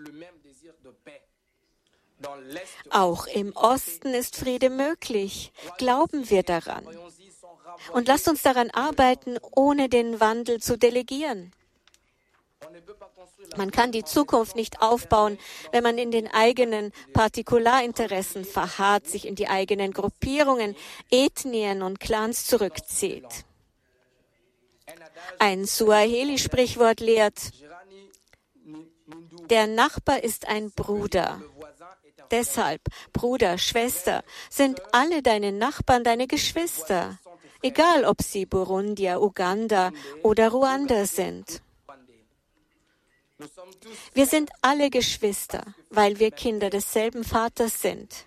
Auch 2.90 3.26
im 3.26 3.54
Osten 3.56 4.14
ist 4.14 4.36
Friede 4.36 4.70
möglich. 4.70 5.52
Glauben 5.78 6.28
wir 6.30 6.42
daran. 6.42 6.86
Und 7.92 8.08
lasst 8.08 8.28
uns 8.28 8.42
daran 8.42 8.70
arbeiten, 8.70 9.38
ohne 9.52 9.88
den 9.88 10.20
Wandel 10.20 10.60
zu 10.60 10.76
delegieren. 10.76 11.52
Man 13.56 13.70
kann 13.70 13.92
die 13.92 14.04
Zukunft 14.04 14.56
nicht 14.56 14.80
aufbauen, 14.80 15.38
wenn 15.72 15.82
man 15.82 15.98
in 15.98 16.10
den 16.10 16.28
eigenen 16.28 16.92
Partikularinteressen 17.12 18.44
verharrt, 18.44 19.06
sich 19.06 19.26
in 19.26 19.34
die 19.34 19.48
eigenen 19.48 19.92
Gruppierungen, 19.92 20.76
Ethnien 21.10 21.82
und 21.82 22.00
Clans 22.00 22.46
zurückzieht. 22.46 23.44
Ein 25.38 25.66
Suaheli-Sprichwort 25.66 27.00
lehrt, 27.00 27.52
der 29.50 29.66
Nachbar 29.66 30.22
ist 30.22 30.48
ein 30.48 30.70
Bruder. 30.70 31.42
Deshalb, 32.30 32.80
Bruder, 33.12 33.58
Schwester, 33.58 34.22
sind 34.50 34.80
alle 34.92 35.22
deine 35.22 35.52
Nachbarn 35.52 36.04
deine 36.04 36.26
Geschwister, 36.26 37.18
egal 37.62 38.04
ob 38.04 38.22
sie 38.22 38.46
Burundier, 38.46 39.20
Uganda 39.20 39.92
oder 40.22 40.50
Ruanda 40.50 41.06
sind. 41.06 41.62
Wir 44.14 44.26
sind 44.26 44.50
alle 44.60 44.90
Geschwister, 44.90 45.74
weil 45.90 46.18
wir 46.18 46.30
Kinder 46.30 46.70
desselben 46.70 47.24
Vaters 47.24 47.82
sind. 47.82 48.26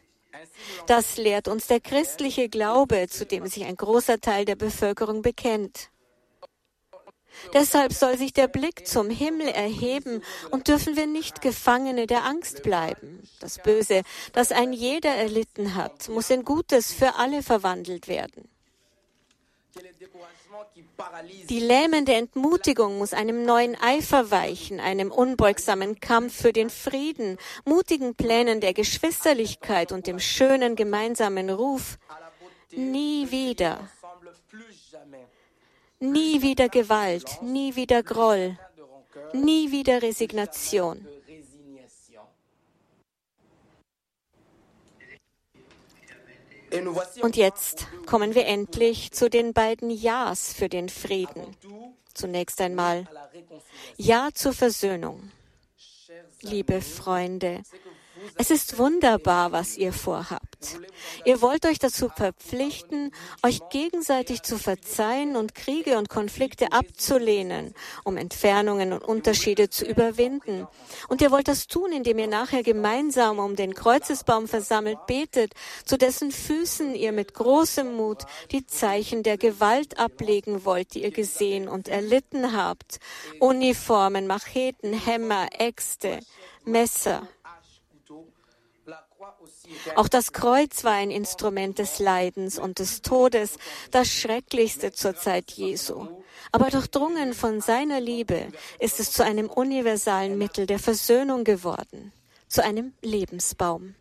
Das 0.87 1.17
lehrt 1.17 1.47
uns 1.47 1.67
der 1.67 1.79
christliche 1.79 2.49
Glaube, 2.49 3.07
zu 3.09 3.25
dem 3.25 3.47
sich 3.47 3.65
ein 3.65 3.75
großer 3.75 4.19
Teil 4.19 4.45
der 4.45 4.55
Bevölkerung 4.55 5.21
bekennt. 5.21 5.89
Deshalb 7.53 7.93
soll 7.93 8.17
sich 8.17 8.33
der 8.33 8.47
Blick 8.47 8.87
zum 8.87 9.09
Himmel 9.09 9.47
erheben 9.47 10.21
und 10.51 10.67
dürfen 10.67 10.95
wir 10.95 11.07
nicht 11.07 11.41
Gefangene 11.41 12.07
der 12.07 12.25
Angst 12.25 12.63
bleiben. 12.63 13.27
Das 13.39 13.59
Böse, 13.59 14.03
das 14.33 14.51
ein 14.51 14.73
jeder 14.73 15.15
erlitten 15.15 15.75
hat, 15.75 16.09
muss 16.09 16.29
in 16.29 16.43
Gutes 16.43 16.91
für 16.91 17.15
alle 17.15 17.43
verwandelt 17.43 18.07
werden. 18.07 18.49
Die 21.49 21.59
lähmende 21.59 22.13
Entmutigung 22.13 22.97
muss 22.97 23.13
einem 23.13 23.43
neuen 23.43 23.75
Eifer 23.75 24.31
weichen, 24.31 24.79
einem 24.79 25.11
unbeugsamen 25.11 25.99
Kampf 25.99 26.41
für 26.41 26.53
den 26.53 26.69
Frieden, 26.69 27.37
mutigen 27.65 28.15
Plänen 28.15 28.61
der 28.61 28.73
Geschwisterlichkeit 28.73 29.91
und 29.91 30.07
dem 30.07 30.19
schönen 30.19 30.75
gemeinsamen 30.75 31.49
Ruf. 31.49 31.97
Nie 32.71 33.29
wieder. 33.31 33.89
Nie 36.11 36.41
wieder 36.41 36.69
Gewalt, 36.69 37.41
nie 37.41 37.75
wieder 37.75 38.03
Groll, 38.03 38.57
nie 39.33 39.71
wieder 39.71 40.01
Resignation. 40.01 41.07
Und 47.21 47.37
jetzt 47.37 47.87
kommen 48.05 48.35
wir 48.35 48.45
endlich 48.45 49.11
zu 49.11 49.29
den 49.29 49.53
beiden 49.53 49.89
Ja's 49.89 50.53
für 50.53 50.69
den 50.69 50.89
Frieden. 50.89 51.55
Zunächst 52.13 52.61
einmal 52.61 53.07
Ja 53.97 54.29
zur 54.33 54.53
Versöhnung. 54.53 55.31
Liebe 56.41 56.81
Freunde, 56.81 57.63
es 58.37 58.51
ist 58.51 58.77
wunderbar, 58.77 59.51
was 59.51 59.77
ihr 59.77 59.93
vorhabt. 59.93 60.79
Ihr 61.25 61.41
wollt 61.41 61.65
euch 61.65 61.79
dazu 61.79 62.09
verpflichten, 62.09 63.11
euch 63.43 63.59
gegenseitig 63.69 64.41
zu 64.43 64.57
verzeihen 64.57 65.35
und 65.35 65.55
Kriege 65.55 65.97
und 65.97 66.09
Konflikte 66.09 66.71
abzulehnen, 66.71 67.73
um 68.03 68.17
Entfernungen 68.17 68.93
und 68.93 69.03
Unterschiede 69.03 69.69
zu 69.69 69.85
überwinden. 69.85 70.67
Und 71.07 71.21
ihr 71.21 71.31
wollt 71.31 71.47
das 71.47 71.67
tun, 71.67 71.91
indem 71.91 72.19
ihr 72.19 72.27
nachher 72.27 72.63
gemeinsam 72.63 73.39
um 73.39 73.55
den 73.55 73.73
Kreuzesbaum 73.73 74.47
versammelt 74.47 75.05
betet, 75.07 75.53
zu 75.85 75.97
dessen 75.97 76.31
Füßen 76.31 76.95
ihr 76.95 77.11
mit 77.11 77.33
großem 77.33 77.95
Mut 77.95 78.23
die 78.51 78.65
Zeichen 78.65 79.23
der 79.23 79.37
Gewalt 79.37 79.99
ablegen 79.99 80.65
wollt, 80.65 80.93
die 80.93 81.03
ihr 81.03 81.11
gesehen 81.11 81.67
und 81.67 81.87
erlitten 81.87 82.55
habt. 82.55 82.99
Uniformen, 83.39 84.27
Macheten, 84.27 84.93
Hämmer, 84.93 85.47
Äxte, 85.59 86.19
Messer, 86.63 87.27
auch 89.95 90.07
das 90.07 90.33
Kreuz 90.33 90.83
war 90.83 90.93
ein 90.93 91.11
Instrument 91.11 91.79
des 91.79 91.99
Leidens 91.99 92.59
und 92.59 92.79
des 92.79 93.01
Todes, 93.01 93.57
das 93.91 94.07
Schrecklichste 94.07 94.91
zur 94.91 95.15
Zeit 95.15 95.51
Jesu. 95.51 96.07
Aber 96.51 96.69
durchdrungen 96.69 97.33
von 97.33 97.61
seiner 97.61 97.99
Liebe 97.99 98.47
ist 98.79 98.99
es 98.99 99.11
zu 99.11 99.23
einem 99.23 99.49
universalen 99.49 100.37
Mittel 100.37 100.65
der 100.65 100.79
Versöhnung 100.79 101.43
geworden. 101.43 102.11
zu 102.47 102.63
einem 102.63 102.93
Lebensbaum. 103.01 103.95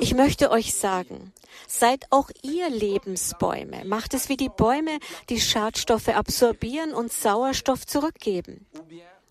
Ich 0.00 0.14
möchte 0.14 0.50
euch 0.50 0.74
sagen, 0.74 1.32
seid 1.66 2.04
auch 2.10 2.30
ihr 2.42 2.68
Lebensbäume. 2.68 3.84
Macht 3.84 4.14
es 4.14 4.28
wie 4.28 4.36
die 4.36 4.50
Bäume, 4.50 4.98
die 5.30 5.40
Schadstoffe 5.40 6.08
absorbieren 6.08 6.92
und 6.92 7.12
Sauerstoff 7.12 7.86
zurückgeben. 7.86 8.66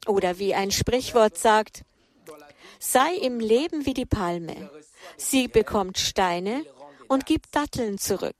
Oder 0.07 0.39
wie 0.39 0.53
ein 0.53 0.71
Sprichwort 0.71 1.37
sagt, 1.37 1.83
sei 2.83 3.15
im 3.15 3.39
Leben 3.39 3.85
wie 3.85 3.93
die 3.93 4.05
Palme. 4.05 4.69
Sie 5.15 5.47
bekommt 5.47 5.97
Steine 5.97 6.65
und 7.07 7.25
gibt 7.25 7.55
Datteln 7.55 7.97
zurück. 7.97 8.35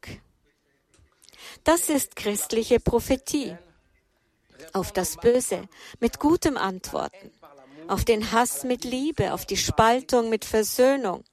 Das 1.64 1.90
ist 1.90 2.18
christliche 2.18 2.80
Prophetie. 2.80 3.58
Auf 4.74 4.92
das 4.92 5.16
Böse 5.18 5.68
mit 6.00 6.20
gutem 6.20 6.58
Antworten. 6.58 7.32
Auf 7.88 8.04
den 8.04 8.32
Hass 8.32 8.64
mit 8.64 8.84
Liebe, 8.84 9.34
auf 9.34 9.46
die 9.46 9.58
Spaltung 9.58 10.30
mit 10.30 10.46
Versöhnung. 10.46 11.24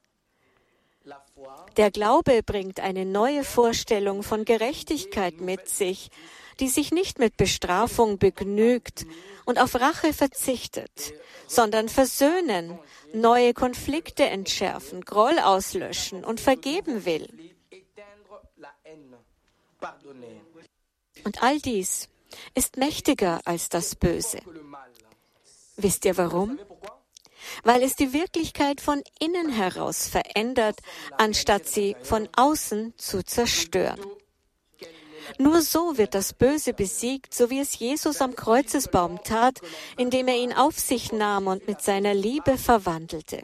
Der 1.77 1.91
Glaube 1.91 2.43
bringt 2.43 2.79
eine 2.79 3.05
neue 3.05 3.43
Vorstellung 3.43 4.23
von 4.23 4.45
Gerechtigkeit 4.45 5.41
mit 5.41 5.67
sich, 5.67 6.11
die 6.61 6.69
sich 6.69 6.91
nicht 6.91 7.19
mit 7.19 7.37
Bestrafung 7.37 8.19
begnügt 8.19 9.05
und 9.45 9.59
auf 9.59 9.75
Rache 9.75 10.13
verzichtet, 10.13 11.13
sondern 11.47 11.89
versöhnen, 11.89 12.79
neue 13.13 13.53
Konflikte 13.53 14.25
entschärfen, 14.25 15.01
Groll 15.01 15.37
auslöschen 15.39 16.23
und 16.23 16.39
vergeben 16.39 17.03
will. 17.03 17.27
Und 21.23 21.43
all 21.43 21.59
dies 21.59 22.09
ist 22.53 22.77
mächtiger 22.77 23.41
als 23.45 23.69
das 23.69 23.95
Böse. 23.95 24.39
Wisst 25.77 26.05
ihr 26.05 26.15
warum? 26.17 26.59
Weil 27.63 27.81
es 27.81 27.95
die 27.95 28.13
Wirklichkeit 28.13 28.81
von 28.81 29.01
innen 29.19 29.49
heraus 29.49 30.07
verändert, 30.07 30.79
anstatt 31.17 31.67
sie 31.67 31.95
von 32.03 32.29
außen 32.35 32.93
zu 32.97 33.23
zerstören. 33.23 33.99
Nur 35.37 35.61
so 35.61 35.97
wird 35.97 36.13
das 36.13 36.33
Böse 36.33 36.73
besiegt, 36.73 37.33
so 37.33 37.49
wie 37.49 37.59
es 37.59 37.77
Jesus 37.77 38.21
am 38.21 38.35
Kreuzesbaum 38.35 39.23
tat, 39.23 39.59
indem 39.97 40.27
er 40.27 40.35
ihn 40.35 40.53
auf 40.53 40.79
sich 40.79 41.11
nahm 41.11 41.47
und 41.47 41.67
mit 41.67 41.81
seiner 41.81 42.13
Liebe 42.13 42.57
verwandelte. 42.57 43.43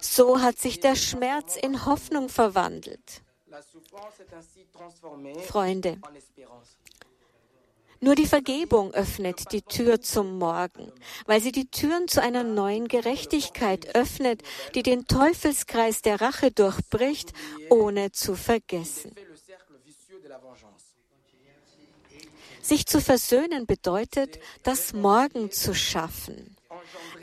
So 0.00 0.40
hat 0.40 0.58
sich 0.58 0.80
der 0.80 0.96
Schmerz 0.96 1.56
in 1.56 1.84
Hoffnung 1.86 2.28
verwandelt. 2.28 3.22
Freunde, 5.46 5.98
nur 8.02 8.14
die 8.14 8.26
Vergebung 8.26 8.94
öffnet 8.94 9.52
die 9.52 9.60
Tür 9.60 10.00
zum 10.00 10.38
Morgen, 10.38 10.90
weil 11.26 11.42
sie 11.42 11.52
die 11.52 11.70
Türen 11.70 12.08
zu 12.08 12.22
einer 12.22 12.44
neuen 12.44 12.88
Gerechtigkeit 12.88 13.94
öffnet, 13.94 14.42
die 14.74 14.82
den 14.82 15.06
Teufelskreis 15.06 16.00
der 16.00 16.22
Rache 16.22 16.50
durchbricht, 16.50 17.34
ohne 17.68 18.10
zu 18.10 18.36
vergessen. 18.36 19.14
Sich 22.62 22.86
zu 22.86 23.00
versöhnen 23.00 23.66
bedeutet, 23.66 24.38
das 24.62 24.92
Morgen 24.92 25.50
zu 25.50 25.74
schaffen. 25.74 26.56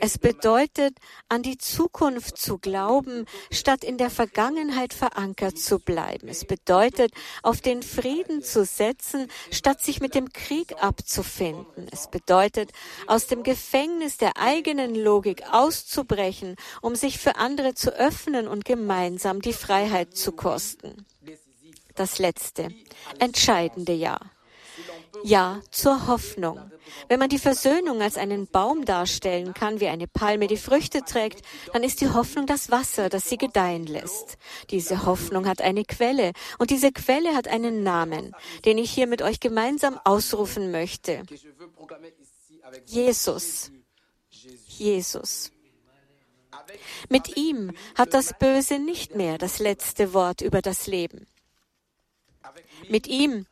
Es 0.00 0.18
bedeutet, 0.18 0.96
an 1.28 1.42
die 1.42 1.58
Zukunft 1.58 2.38
zu 2.38 2.58
glauben, 2.58 3.26
statt 3.50 3.82
in 3.82 3.98
der 3.98 4.10
Vergangenheit 4.10 4.92
verankert 4.92 5.58
zu 5.58 5.78
bleiben. 5.78 6.28
Es 6.28 6.44
bedeutet, 6.44 7.12
auf 7.42 7.60
den 7.60 7.82
Frieden 7.82 8.42
zu 8.42 8.64
setzen, 8.64 9.28
statt 9.50 9.80
sich 9.80 10.00
mit 10.00 10.14
dem 10.14 10.32
Krieg 10.32 10.82
abzufinden. 10.82 11.88
Es 11.90 12.08
bedeutet, 12.08 12.70
aus 13.06 13.26
dem 13.26 13.42
Gefängnis 13.42 14.18
der 14.18 14.36
eigenen 14.36 14.94
Logik 14.94 15.42
auszubrechen, 15.50 16.56
um 16.80 16.94
sich 16.94 17.18
für 17.18 17.36
andere 17.36 17.74
zu 17.74 17.90
öffnen 17.94 18.46
und 18.48 18.64
gemeinsam 18.64 19.40
die 19.40 19.52
Freiheit 19.52 20.16
zu 20.16 20.32
kosten. 20.32 21.06
Das 21.98 22.20
letzte, 22.20 22.68
entscheidende 23.18 23.92
Ja. 23.92 24.20
Ja 25.24 25.60
zur 25.72 26.06
Hoffnung. 26.06 26.70
Wenn 27.08 27.18
man 27.18 27.28
die 27.28 27.40
Versöhnung 27.40 28.00
als 28.00 28.16
einen 28.16 28.46
Baum 28.46 28.84
darstellen 28.84 29.52
kann, 29.52 29.80
wie 29.80 29.88
eine 29.88 30.06
Palme 30.06 30.46
die 30.46 30.56
Früchte 30.56 31.02
trägt, 31.02 31.44
dann 31.72 31.82
ist 31.82 32.00
die 32.00 32.10
Hoffnung 32.10 32.46
das 32.46 32.70
Wasser, 32.70 33.08
das 33.08 33.28
sie 33.28 33.36
gedeihen 33.36 33.84
lässt. 33.86 34.38
Diese 34.70 35.06
Hoffnung 35.06 35.48
hat 35.48 35.60
eine 35.60 35.84
Quelle 35.84 36.30
und 36.58 36.70
diese 36.70 36.92
Quelle 36.92 37.34
hat 37.34 37.48
einen 37.48 37.82
Namen, 37.82 38.32
den 38.64 38.78
ich 38.78 38.92
hier 38.92 39.08
mit 39.08 39.20
euch 39.20 39.40
gemeinsam 39.40 39.98
ausrufen 40.04 40.70
möchte. 40.70 41.24
Jesus. 42.86 43.72
Jesus. 44.68 45.50
Mit 47.08 47.36
ihm 47.36 47.72
hat 47.96 48.14
das 48.14 48.38
Böse 48.38 48.78
nicht 48.78 49.16
mehr 49.16 49.36
das 49.36 49.58
letzte 49.58 50.14
Wort 50.14 50.42
über 50.42 50.62
das 50.62 50.86
Leben. 50.86 51.26
Mit 52.88 53.06
ihm, 53.06 53.46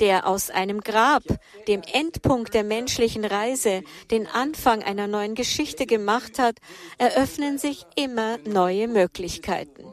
der 0.00 0.26
aus 0.26 0.50
einem 0.50 0.80
Grab, 0.80 1.22
dem 1.68 1.82
Endpunkt 1.82 2.54
der 2.54 2.64
menschlichen 2.64 3.24
Reise, 3.24 3.82
den 4.10 4.26
Anfang 4.26 4.82
einer 4.82 5.06
neuen 5.06 5.34
Geschichte 5.34 5.86
gemacht 5.86 6.38
hat, 6.38 6.56
eröffnen 6.98 7.58
sich 7.58 7.86
immer 7.94 8.38
neue 8.38 8.88
Möglichkeiten. 8.88 9.84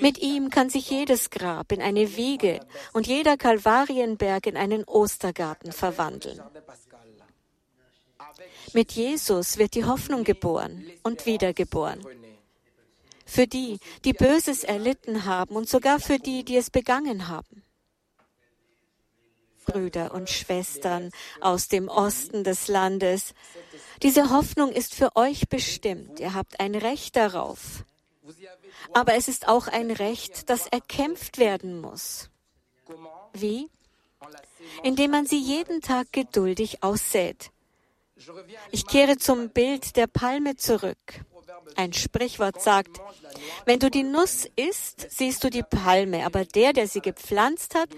Mit 0.00 0.18
ihm 0.18 0.50
kann 0.50 0.70
sich 0.70 0.90
jedes 0.90 1.30
Grab 1.30 1.70
in 1.70 1.82
eine 1.82 2.16
Wiege 2.16 2.60
und 2.92 3.06
jeder 3.06 3.36
Kalvarienberg 3.36 4.46
in 4.46 4.56
einen 4.56 4.84
Ostergarten 4.84 5.72
verwandeln. 5.72 6.40
Mit 8.72 8.92
Jesus 8.92 9.58
wird 9.58 9.74
die 9.74 9.84
Hoffnung 9.84 10.24
geboren 10.24 10.86
und 11.02 11.26
wiedergeboren. 11.26 12.00
Für 13.30 13.46
die, 13.46 13.78
die 14.04 14.12
Böses 14.12 14.64
erlitten 14.64 15.24
haben 15.24 15.54
und 15.54 15.68
sogar 15.68 16.00
für 16.00 16.18
die, 16.18 16.44
die 16.44 16.56
es 16.56 16.68
begangen 16.68 17.28
haben. 17.28 17.62
Brüder 19.66 20.12
und 20.12 20.28
Schwestern 20.28 21.12
aus 21.40 21.68
dem 21.68 21.86
Osten 21.88 22.42
des 22.42 22.66
Landes, 22.66 23.34
diese 24.02 24.30
Hoffnung 24.30 24.72
ist 24.72 24.96
für 24.96 25.14
euch 25.14 25.48
bestimmt. 25.48 26.18
Ihr 26.18 26.34
habt 26.34 26.58
ein 26.58 26.74
Recht 26.74 27.14
darauf. 27.14 27.84
Aber 28.94 29.14
es 29.14 29.28
ist 29.28 29.46
auch 29.46 29.68
ein 29.68 29.92
Recht, 29.92 30.50
das 30.50 30.66
erkämpft 30.66 31.38
werden 31.38 31.80
muss. 31.80 32.30
Wie? 33.32 33.70
Indem 34.82 35.12
man 35.12 35.26
sie 35.26 35.38
jeden 35.38 35.82
Tag 35.82 36.12
geduldig 36.12 36.82
aussät. 36.82 37.52
Ich 38.72 38.88
kehre 38.88 39.18
zum 39.18 39.50
Bild 39.50 39.94
der 39.94 40.08
Palme 40.08 40.56
zurück. 40.56 41.24
Ein 41.76 41.92
Sprichwort 41.92 42.60
sagt, 42.60 43.00
wenn 43.64 43.78
du 43.78 43.90
die 43.90 44.02
Nuss 44.02 44.46
isst, 44.56 45.06
siehst 45.10 45.44
du 45.44 45.50
die 45.50 45.62
Palme, 45.62 46.26
aber 46.26 46.44
der, 46.44 46.72
der 46.72 46.88
sie 46.88 47.00
gepflanzt 47.00 47.74
hat, 47.74 47.88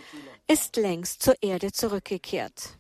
ist 0.49 0.77
längst 0.77 1.23
zur 1.23 1.35
Erde 1.43 1.73
zurückgekehrt. 1.73 2.77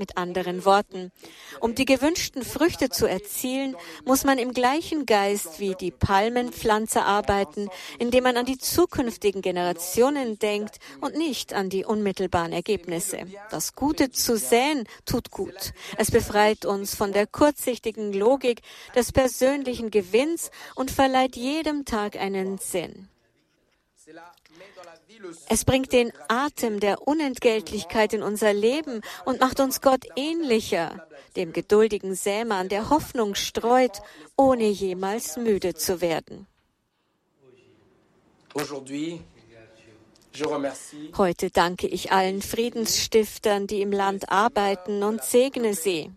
Mit 0.00 0.16
anderen 0.16 0.64
Worten, 0.64 1.12
um 1.60 1.74
die 1.74 1.84
gewünschten 1.84 2.42
Früchte 2.42 2.88
zu 2.88 3.04
erzielen, 3.04 3.76
muss 4.06 4.24
man 4.24 4.38
im 4.38 4.54
gleichen 4.54 5.04
Geist 5.04 5.60
wie 5.60 5.74
die 5.74 5.90
Palmenpflanzer 5.90 7.04
arbeiten, 7.04 7.68
indem 7.98 8.24
man 8.24 8.38
an 8.38 8.46
die 8.46 8.56
zukünftigen 8.56 9.42
Generationen 9.42 10.38
denkt 10.38 10.78
und 11.02 11.16
nicht 11.16 11.52
an 11.52 11.68
die 11.68 11.84
unmittelbaren 11.84 12.54
Ergebnisse. 12.54 13.26
Das 13.50 13.74
Gute 13.74 14.10
zu 14.10 14.38
säen 14.38 14.88
tut 15.04 15.30
gut. 15.30 15.74
Es 15.98 16.10
befreit 16.10 16.64
uns 16.64 16.94
von 16.94 17.12
der 17.12 17.26
kurzsichtigen 17.26 18.14
Logik 18.14 18.62
des 18.96 19.12
persönlichen 19.12 19.90
Gewinns 19.90 20.50
und 20.76 20.90
verleiht 20.90 21.36
jedem 21.36 21.84
Tag 21.84 22.16
einen 22.16 22.56
Sinn. 22.56 23.10
Es 25.48 25.64
bringt 25.64 25.92
den 25.92 26.12
Atem 26.28 26.80
der 26.80 27.06
Unentgeltlichkeit 27.06 28.12
in 28.12 28.22
unser 28.22 28.52
Leben 28.52 29.02
und 29.24 29.40
macht 29.40 29.60
uns 29.60 29.80
Gott 29.80 30.04
ähnlicher, 30.16 31.06
dem 31.36 31.52
geduldigen 31.52 32.14
Sämann, 32.14 32.68
der 32.68 32.90
Hoffnung 32.90 33.34
streut, 33.34 34.00
ohne 34.36 34.68
jemals 34.68 35.36
müde 35.36 35.74
zu 35.74 36.00
werden. 36.00 36.46
Heute 41.16 41.50
danke 41.50 41.86
ich 41.86 42.12
allen 42.12 42.42
Friedensstiftern, 42.42 43.66
die 43.66 43.82
im 43.82 43.92
Land 43.92 44.30
arbeiten 44.30 45.02
und 45.02 45.22
segne 45.22 45.74
sie. 45.74 46.12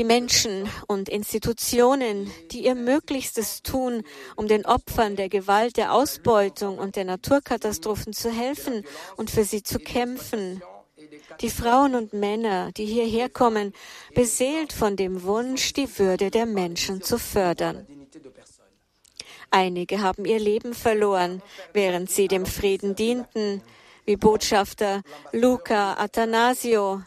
Die 0.00 0.04
Menschen 0.04 0.66
und 0.86 1.10
Institutionen, 1.10 2.30
die 2.52 2.64
ihr 2.64 2.74
Möglichstes 2.74 3.60
tun, 3.60 4.02
um 4.34 4.48
den 4.48 4.64
Opfern 4.64 5.14
der 5.14 5.28
Gewalt, 5.28 5.76
der 5.76 5.92
Ausbeutung 5.92 6.78
und 6.78 6.96
der 6.96 7.04
Naturkatastrophen 7.04 8.14
zu 8.14 8.30
helfen 8.30 8.82
und 9.18 9.30
für 9.30 9.44
sie 9.44 9.62
zu 9.62 9.78
kämpfen. 9.78 10.62
Die 11.42 11.50
Frauen 11.50 11.94
und 11.94 12.14
Männer, 12.14 12.72
die 12.72 12.86
hierher 12.86 13.28
kommen, 13.28 13.74
beseelt 14.14 14.72
von 14.72 14.96
dem 14.96 15.22
Wunsch, 15.24 15.74
die 15.74 15.98
Würde 15.98 16.30
der 16.30 16.46
Menschen 16.46 17.02
zu 17.02 17.18
fördern. 17.18 17.86
Einige 19.50 20.00
haben 20.00 20.24
ihr 20.24 20.40
Leben 20.40 20.72
verloren, 20.72 21.42
während 21.74 22.10
sie 22.10 22.26
dem 22.26 22.46
Frieden 22.46 22.96
dienten, 22.96 23.60
wie 24.06 24.16
Botschafter 24.16 25.02
Luca 25.32 25.92
Atanasio, 25.98 27.02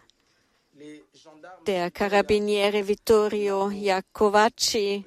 der 1.65 1.91
Carabiniere 1.91 2.87
Vittorio 2.87 3.69
Iacovacci 3.69 5.05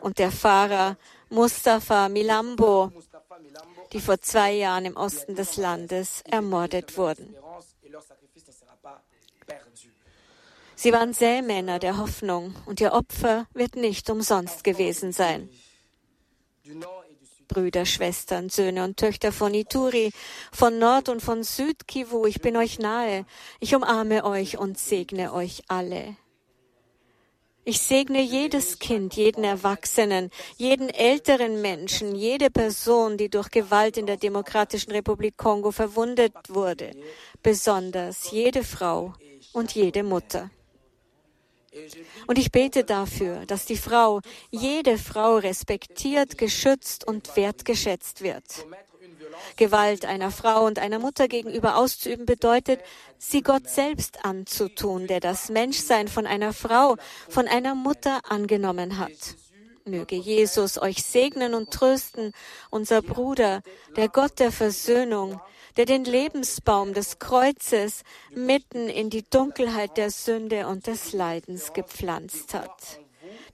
und 0.00 0.18
der 0.18 0.30
Fahrer 0.30 0.96
Mustafa 1.28 2.08
Milambo, 2.08 2.92
die 3.92 4.00
vor 4.00 4.20
zwei 4.20 4.52
Jahren 4.52 4.84
im 4.84 4.96
Osten 4.96 5.34
des 5.34 5.56
Landes 5.56 6.22
ermordet 6.22 6.96
wurden. 6.96 7.34
Sie 10.76 10.92
waren 10.92 11.12
Sämänner 11.12 11.78
der 11.78 11.98
Hoffnung 11.98 12.54
und 12.66 12.80
ihr 12.80 12.92
Opfer 12.92 13.46
wird 13.52 13.76
nicht 13.76 14.08
umsonst 14.08 14.64
gewesen 14.64 15.12
sein. 15.12 15.50
Brüder, 17.50 17.84
Schwestern, 17.84 18.48
Söhne 18.48 18.84
und 18.84 18.96
Töchter 18.96 19.32
von 19.32 19.52
Ituri, 19.52 20.12
von 20.52 20.78
Nord 20.78 21.08
und 21.08 21.20
von 21.20 21.42
Süd 21.42 21.88
Kivu, 21.88 22.26
ich 22.26 22.40
bin 22.40 22.56
euch 22.56 22.78
nahe. 22.78 23.26
Ich 23.58 23.74
umarme 23.74 24.24
euch 24.24 24.56
und 24.56 24.78
segne 24.78 25.34
euch 25.34 25.62
alle. 25.66 26.16
Ich 27.64 27.80
segne 27.80 28.22
jedes 28.22 28.78
Kind, 28.78 29.14
jeden 29.14 29.44
Erwachsenen, 29.44 30.30
jeden 30.56 30.88
älteren 30.88 31.60
Menschen, 31.60 32.14
jede 32.14 32.50
Person, 32.50 33.18
die 33.18 33.28
durch 33.28 33.50
Gewalt 33.50 33.96
in 33.96 34.06
der 34.06 34.16
Demokratischen 34.16 34.92
Republik 34.92 35.36
Kongo 35.36 35.70
verwundet 35.72 36.32
wurde, 36.48 36.92
besonders 37.42 38.30
jede 38.30 38.64
Frau 38.64 39.12
und 39.52 39.74
jede 39.74 40.02
Mutter. 40.02 40.50
Und 42.26 42.38
ich 42.38 42.50
bete 42.50 42.84
dafür, 42.84 43.46
dass 43.46 43.64
die 43.64 43.76
Frau, 43.76 44.20
jede 44.50 44.98
Frau 44.98 45.36
respektiert, 45.36 46.36
geschützt 46.38 47.06
und 47.06 47.36
wertgeschätzt 47.36 48.22
wird. 48.22 48.44
Gewalt 49.56 50.04
einer 50.04 50.30
Frau 50.30 50.66
und 50.66 50.78
einer 50.78 50.98
Mutter 50.98 51.28
gegenüber 51.28 51.76
auszuüben 51.76 52.26
bedeutet, 52.26 52.80
sie 53.18 53.42
Gott 53.42 53.68
selbst 53.68 54.24
anzutun, 54.24 55.06
der 55.06 55.20
das 55.20 55.48
Menschsein 55.48 56.08
von 56.08 56.26
einer 56.26 56.52
Frau, 56.52 56.96
von 57.28 57.46
einer 57.46 57.74
Mutter 57.74 58.20
angenommen 58.28 58.98
hat. 58.98 59.36
Möge 59.84 60.16
Jesus 60.16 60.80
euch 60.80 61.02
segnen 61.02 61.54
und 61.54 61.70
trösten, 61.70 62.32
unser 62.70 63.02
Bruder, 63.02 63.62
der 63.96 64.08
Gott 64.08 64.38
der 64.38 64.52
Versöhnung, 64.52 65.40
der 65.76 65.86
den 65.86 66.04
Lebensbaum 66.04 66.94
des 66.94 67.18
Kreuzes 67.18 68.02
mitten 68.34 68.88
in 68.88 69.10
die 69.10 69.28
Dunkelheit 69.28 69.96
der 69.96 70.10
Sünde 70.10 70.66
und 70.66 70.86
des 70.86 71.12
Leidens 71.12 71.72
gepflanzt 71.72 72.54
hat. 72.54 73.00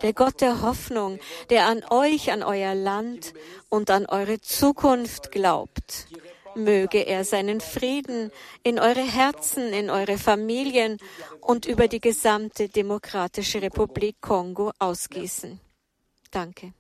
Der 0.02 0.12
Gott 0.12 0.40
der 0.40 0.62
Hoffnung, 0.62 1.18
der 1.50 1.66
an 1.66 1.82
euch, 1.90 2.30
an 2.30 2.42
euer 2.42 2.74
Land 2.74 3.32
und 3.68 3.90
an 3.90 4.06
eure 4.06 4.40
Zukunft 4.40 5.32
glaubt. 5.32 6.06
Möge 6.54 7.00
er 7.00 7.24
seinen 7.24 7.60
Frieden 7.60 8.30
in 8.62 8.78
eure 8.78 9.02
Herzen, 9.02 9.72
in 9.72 9.90
eure 9.90 10.16
Familien 10.16 10.98
und 11.40 11.66
über 11.66 11.86
die 11.86 12.00
gesamte 12.00 12.68
Demokratische 12.68 13.60
Republik 13.60 14.16
Kongo 14.22 14.72
ausgießen. 14.78 15.60
Danke. 16.30 16.72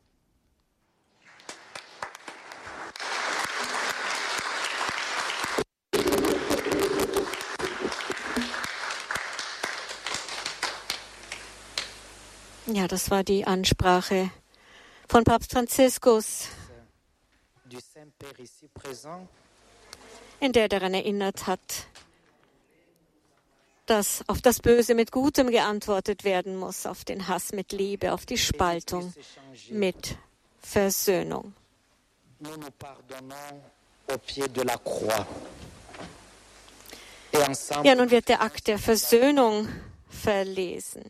Ja, 12.66 12.88
das 12.88 13.10
war 13.10 13.22
die 13.22 13.46
Ansprache 13.46 14.30
von 15.08 15.22
Papst 15.22 15.52
Franziskus, 15.52 16.48
in 20.40 20.52
der 20.52 20.68
daran 20.68 20.92
erinnert 20.92 21.46
hat, 21.46 21.60
dass 23.86 24.24
auf 24.26 24.42
das 24.42 24.60
Böse 24.60 24.96
mit 24.96 25.12
Gutem 25.12 25.50
geantwortet 25.50 26.24
werden 26.24 26.56
muss, 26.56 26.86
auf 26.86 27.04
den 27.04 27.28
Hass 27.28 27.52
mit 27.52 27.70
Liebe, 27.70 28.12
auf 28.12 28.26
die 28.26 28.38
Spaltung 28.38 29.14
mit 29.70 30.16
Versöhnung. 30.60 31.54
Ja, 37.84 37.94
nun 37.94 38.10
wird 38.10 38.28
der 38.28 38.42
Akt 38.42 38.66
der 38.66 38.78
Versöhnung 38.78 39.68
verlesen. 40.08 41.04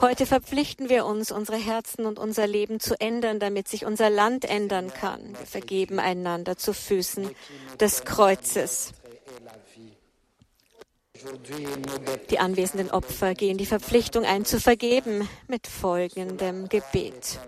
Heute 0.00 0.26
verpflichten 0.26 0.88
wir 0.88 1.06
uns, 1.06 1.30
unsere 1.30 1.58
Herzen 1.58 2.06
und 2.06 2.18
unser 2.18 2.46
Leben 2.46 2.80
zu 2.80 2.98
ändern, 3.00 3.38
damit 3.38 3.68
sich 3.68 3.84
unser 3.84 4.10
Land 4.10 4.44
ändern 4.44 4.92
kann. 4.92 5.36
Wir 5.38 5.46
vergeben 5.46 6.00
einander 6.00 6.56
zu 6.56 6.72
Füßen 6.72 7.30
des 7.78 8.04
Kreuzes. 8.04 8.92
Die 12.30 12.38
anwesenden 12.38 12.90
Opfer 12.90 13.34
gehen 13.34 13.58
die 13.58 13.66
Verpflichtung 13.66 14.24
ein, 14.24 14.44
zu 14.44 14.60
vergeben 14.60 15.28
mit 15.48 15.66
folgendem 15.66 16.68
Gebet. 16.68 17.38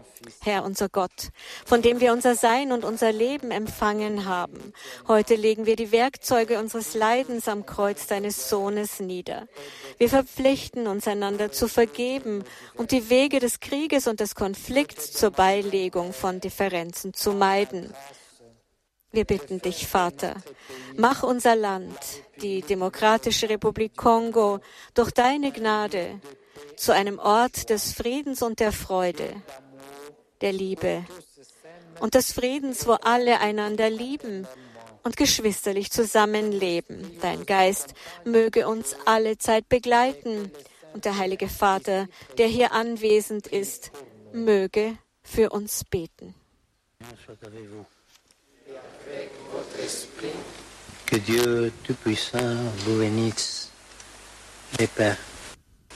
Herr 0.41 0.65
unser 0.65 0.89
Gott, 0.89 1.31
von 1.67 1.83
dem 1.83 2.01
wir 2.01 2.13
unser 2.13 2.35
Sein 2.35 2.73
und 2.73 2.85
unser 2.85 3.13
Leben 3.13 3.51
empfangen 3.51 4.25
haben. 4.27 4.73
Heute 5.07 5.35
legen 5.35 5.67
wir 5.67 5.77
die 5.77 5.93
Werkzeuge 5.93 6.59
unseres 6.59 6.95
Leidens 6.95 7.49
am 7.49 7.67
Kreuz 7.67 8.07
deines 8.07 8.49
Sohnes 8.49 9.01
nieder. 9.01 9.49
Wir 9.99 10.09
verpflichten 10.09 10.87
uns 10.87 11.07
einander 11.07 11.53
zu 11.53 11.69
vergeben 11.69 12.45
und 12.75 12.91
die 12.91 13.11
Wege 13.11 13.39
des 13.39 13.61
Krieges 13.61 14.07
und 14.07 14.21
des 14.21 14.35
Konflikts 14.35 15.13
zur 15.13 15.31
Beilegung 15.31 16.13
von 16.13 16.41
Differenzen 16.41 17.13
zu 17.13 17.33
meiden. 17.33 17.93
Wir 19.15 19.25
bitten 19.25 19.63
dich, 19.63 19.87
Vater, 19.87 20.35
mach 20.97 21.23
unser 21.23 21.55
Land, 21.55 21.97
die 22.43 22.63
Demokratische 22.63 23.49
Republik 23.49 23.97
Kongo, 23.97 24.59
durch 24.93 25.13
deine 25.13 25.53
Gnade 25.53 26.21
zu 26.77 26.93
einem 26.93 27.21
Ort 27.21 27.71
des 27.71 27.93
Friedens 27.93 28.43
und 28.43 28.59
der 28.59 28.73
Freude, 28.73 29.41
der 30.41 30.53
Liebe 30.53 31.05
und 32.01 32.17
des 32.17 32.33
Friedens, 32.33 32.89
wo 32.89 32.95
alle 32.95 33.39
einander 33.39 33.89
lieben 33.89 34.49
und 35.05 35.17
geschwisterlich 35.17 35.93
zusammenleben. 35.93 37.17
Dein 37.23 37.47
Geist 37.47 37.95
möge 38.25 38.67
uns 38.67 38.97
alle 39.05 39.39
Zeit 39.39 39.69
begleiten 39.69 40.51
und 40.93 41.05
der 41.05 41.19
Heilige 41.19 41.49
Vater, 41.49 42.09
der 42.37 42.49
hier 42.49 42.73
anwesend 42.73 43.47
ist, 43.47 43.93
möge 44.33 44.99
für 45.23 45.51
uns 45.51 45.85
beten. 45.85 46.35
Que 51.07 51.17
Dieu 51.17 51.73
Tout-Puissant 51.85 52.55
vous 52.85 52.99
bénisse, 52.99 53.71
les 54.79 54.87
Pères, 54.87 55.19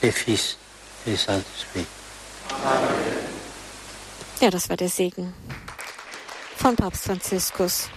les 0.01 0.11
Fils 0.11 0.57
et 1.05 1.11
les 1.11 1.17
Saint-Esprit. 1.17 1.85
Ja, 4.41 4.49
das 4.49 4.69
war 4.69 4.77
der 4.77 4.89
Segen 4.89 5.33
von 6.55 6.75
Papst 6.75 7.03
Franziskus. 7.03 7.89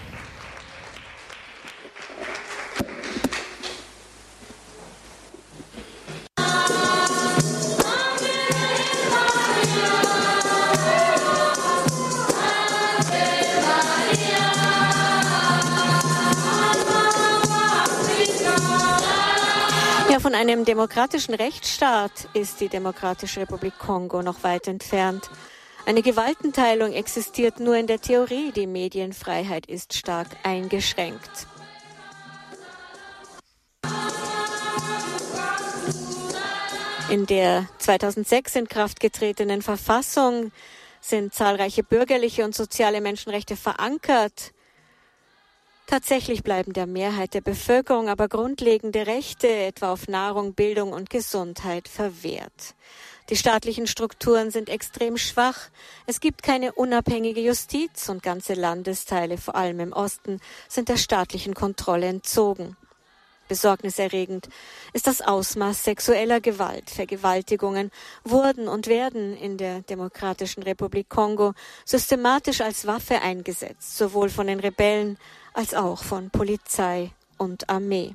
Einem 20.42 20.64
demokratischen 20.64 21.34
Rechtsstaat 21.34 22.26
ist 22.34 22.60
die 22.60 22.68
Demokratische 22.68 23.42
Republik 23.42 23.78
Kongo 23.78 24.22
noch 24.22 24.42
weit 24.42 24.66
entfernt. 24.66 25.30
Eine 25.86 26.02
Gewaltenteilung 26.02 26.92
existiert 26.92 27.60
nur 27.60 27.76
in 27.76 27.86
der 27.86 28.00
Theorie. 28.00 28.50
Die 28.50 28.66
Medienfreiheit 28.66 29.66
ist 29.66 29.94
stark 29.94 30.26
eingeschränkt. 30.42 31.46
In 37.08 37.26
der 37.26 37.68
2006 37.78 38.56
in 38.56 38.66
Kraft 38.66 38.98
getretenen 38.98 39.62
Verfassung 39.62 40.50
sind 41.00 41.34
zahlreiche 41.34 41.84
bürgerliche 41.84 42.44
und 42.44 42.56
soziale 42.56 43.00
Menschenrechte 43.00 43.54
verankert. 43.54 44.52
Tatsächlich 45.92 46.42
bleiben 46.42 46.72
der 46.72 46.86
Mehrheit 46.86 47.34
der 47.34 47.42
Bevölkerung 47.42 48.08
aber 48.08 48.26
grundlegende 48.26 49.06
Rechte, 49.06 49.46
etwa 49.46 49.92
auf 49.92 50.08
Nahrung, 50.08 50.54
Bildung 50.54 50.94
und 50.94 51.10
Gesundheit, 51.10 51.86
verwehrt. 51.86 52.74
Die 53.28 53.36
staatlichen 53.36 53.86
Strukturen 53.86 54.50
sind 54.50 54.70
extrem 54.70 55.18
schwach. 55.18 55.68
Es 56.06 56.20
gibt 56.20 56.42
keine 56.42 56.72
unabhängige 56.72 57.42
Justiz 57.42 58.08
und 58.08 58.22
ganze 58.22 58.54
Landesteile, 58.54 59.36
vor 59.36 59.54
allem 59.54 59.80
im 59.80 59.92
Osten, 59.92 60.40
sind 60.66 60.88
der 60.88 60.96
staatlichen 60.96 61.52
Kontrolle 61.52 62.06
entzogen. 62.06 62.74
Besorgniserregend 63.48 64.48
ist 64.94 65.06
das 65.06 65.20
Ausmaß 65.20 65.84
sexueller 65.84 66.40
Gewalt. 66.40 66.88
Vergewaltigungen 66.88 67.90
wurden 68.24 68.66
und 68.66 68.86
werden 68.86 69.36
in 69.36 69.58
der 69.58 69.82
Demokratischen 69.82 70.62
Republik 70.62 71.10
Kongo 71.10 71.52
systematisch 71.84 72.62
als 72.62 72.86
Waffe 72.86 73.20
eingesetzt, 73.20 73.98
sowohl 73.98 74.30
von 74.30 74.46
den 74.46 74.58
Rebellen 74.58 75.18
als 75.54 75.74
auch 75.74 76.02
von 76.02 76.30
Polizei 76.30 77.12
und 77.38 77.68
Armee. 77.68 78.14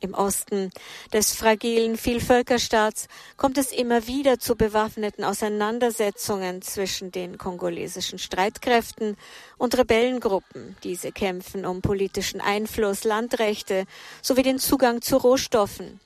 Im 0.00 0.12
Osten 0.12 0.70
des 1.12 1.34
fragilen 1.34 1.96
Vielvölkerstaats 1.96 3.08
kommt 3.38 3.56
es 3.56 3.72
immer 3.72 4.06
wieder 4.06 4.38
zu 4.38 4.54
bewaffneten 4.54 5.24
Auseinandersetzungen 5.24 6.60
zwischen 6.60 7.12
den 7.12 7.38
kongolesischen 7.38 8.18
Streitkräften 8.18 9.16
und 9.56 9.76
Rebellengruppen. 9.76 10.76
Diese 10.84 11.12
kämpfen 11.12 11.64
um 11.64 11.80
politischen 11.80 12.42
Einfluss, 12.42 13.04
Landrechte 13.04 13.86
sowie 14.20 14.42
den 14.42 14.58
Zugang 14.58 15.00
zu 15.00 15.16
Rohstoffen. 15.16 15.98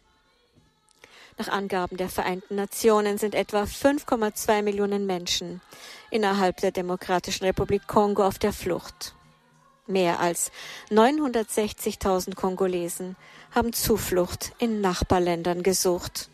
Nach 1.36 1.48
Angaben 1.48 1.96
der 1.96 2.10
Vereinten 2.10 2.54
Nationen 2.54 3.18
sind 3.18 3.34
etwa 3.34 3.62
5,2 3.62 4.62
Millionen 4.62 5.06
Menschen 5.06 5.60
innerhalb 6.10 6.58
der 6.58 6.70
Demokratischen 6.70 7.44
Republik 7.44 7.88
Kongo 7.88 8.24
auf 8.24 8.38
der 8.38 8.52
Flucht. 8.52 9.14
Mehr 9.90 10.20
als 10.20 10.52
960.000 10.90 12.36
Kongolesen 12.36 13.16
haben 13.50 13.72
Zuflucht 13.72 14.52
in 14.58 14.80
Nachbarländern 14.80 15.64
gesucht. 15.64 16.30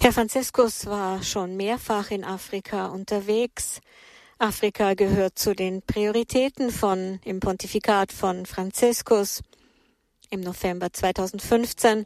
Herr 0.00 0.12
Franziskus 0.12 0.86
war 0.86 1.22
schon 1.22 1.56
mehrfach 1.56 2.10
in 2.10 2.24
Afrika 2.24 2.86
unterwegs. 2.86 3.80
Afrika 4.38 4.92
gehört 4.92 5.38
zu 5.38 5.54
den 5.54 5.80
Prioritäten 5.80 6.70
von 6.70 7.20
im 7.24 7.40
Pontifikat 7.40 8.12
von 8.12 8.44
Franziskus. 8.44 9.42
Im 10.28 10.40
November 10.40 10.92
2015 10.92 12.04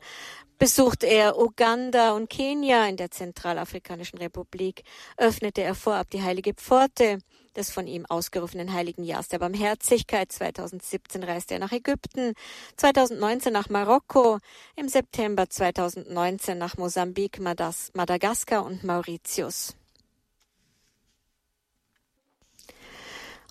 besuchte 0.56 1.08
er 1.08 1.40
Uganda 1.40 2.12
und 2.12 2.30
Kenia 2.30 2.86
in 2.86 2.96
der 2.96 3.10
Zentralafrikanischen 3.10 4.18
Republik, 4.18 4.84
öffnete 5.16 5.62
er 5.62 5.74
vorab 5.74 6.08
die 6.10 6.22
heilige 6.22 6.54
Pforte 6.54 7.18
des 7.56 7.72
von 7.72 7.88
ihm 7.88 8.06
ausgerufenen 8.06 8.72
Heiligen 8.72 9.02
Jahres 9.02 9.26
der 9.26 9.40
Barmherzigkeit. 9.40 10.30
2017 10.30 11.24
reiste 11.24 11.54
er 11.54 11.60
nach 11.60 11.72
Ägypten, 11.72 12.34
2019 12.76 13.52
nach 13.52 13.68
Marokko, 13.70 14.38
im 14.76 14.88
September 14.88 15.50
2019 15.50 16.56
nach 16.56 16.76
Mosambik, 16.76 17.40
Madagaskar 17.40 18.64
und 18.64 18.84
Mauritius. 18.84 19.74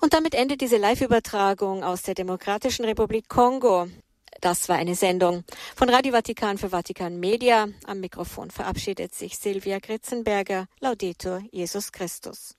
Und 0.02 0.14
damit 0.14 0.34
endet 0.34 0.62
diese 0.62 0.78
Live-Übertragung 0.78 1.84
aus 1.84 2.04
der 2.04 2.16
Demokratischen 2.16 2.86
Republik 2.86 3.28
Kongo. 3.28 3.88
Das 4.42 4.70
war 4.70 4.78
eine 4.78 4.96
Sendung 4.96 5.44
von 5.76 5.90
Radio 5.90 6.14
Vatikan 6.14 6.58
für 6.58 6.70
Vatikan 6.70 7.20
Media. 7.20 7.68
Am 7.86 8.00
Mikrofon 8.00 8.52
verabschiedet 8.52 9.14
sich 9.14 9.38
Silvia 9.38 9.80
Gritzenberger. 9.80 10.68
Laudetur 10.80 11.42
Jesus 11.52 11.92
Christus. 11.92 12.59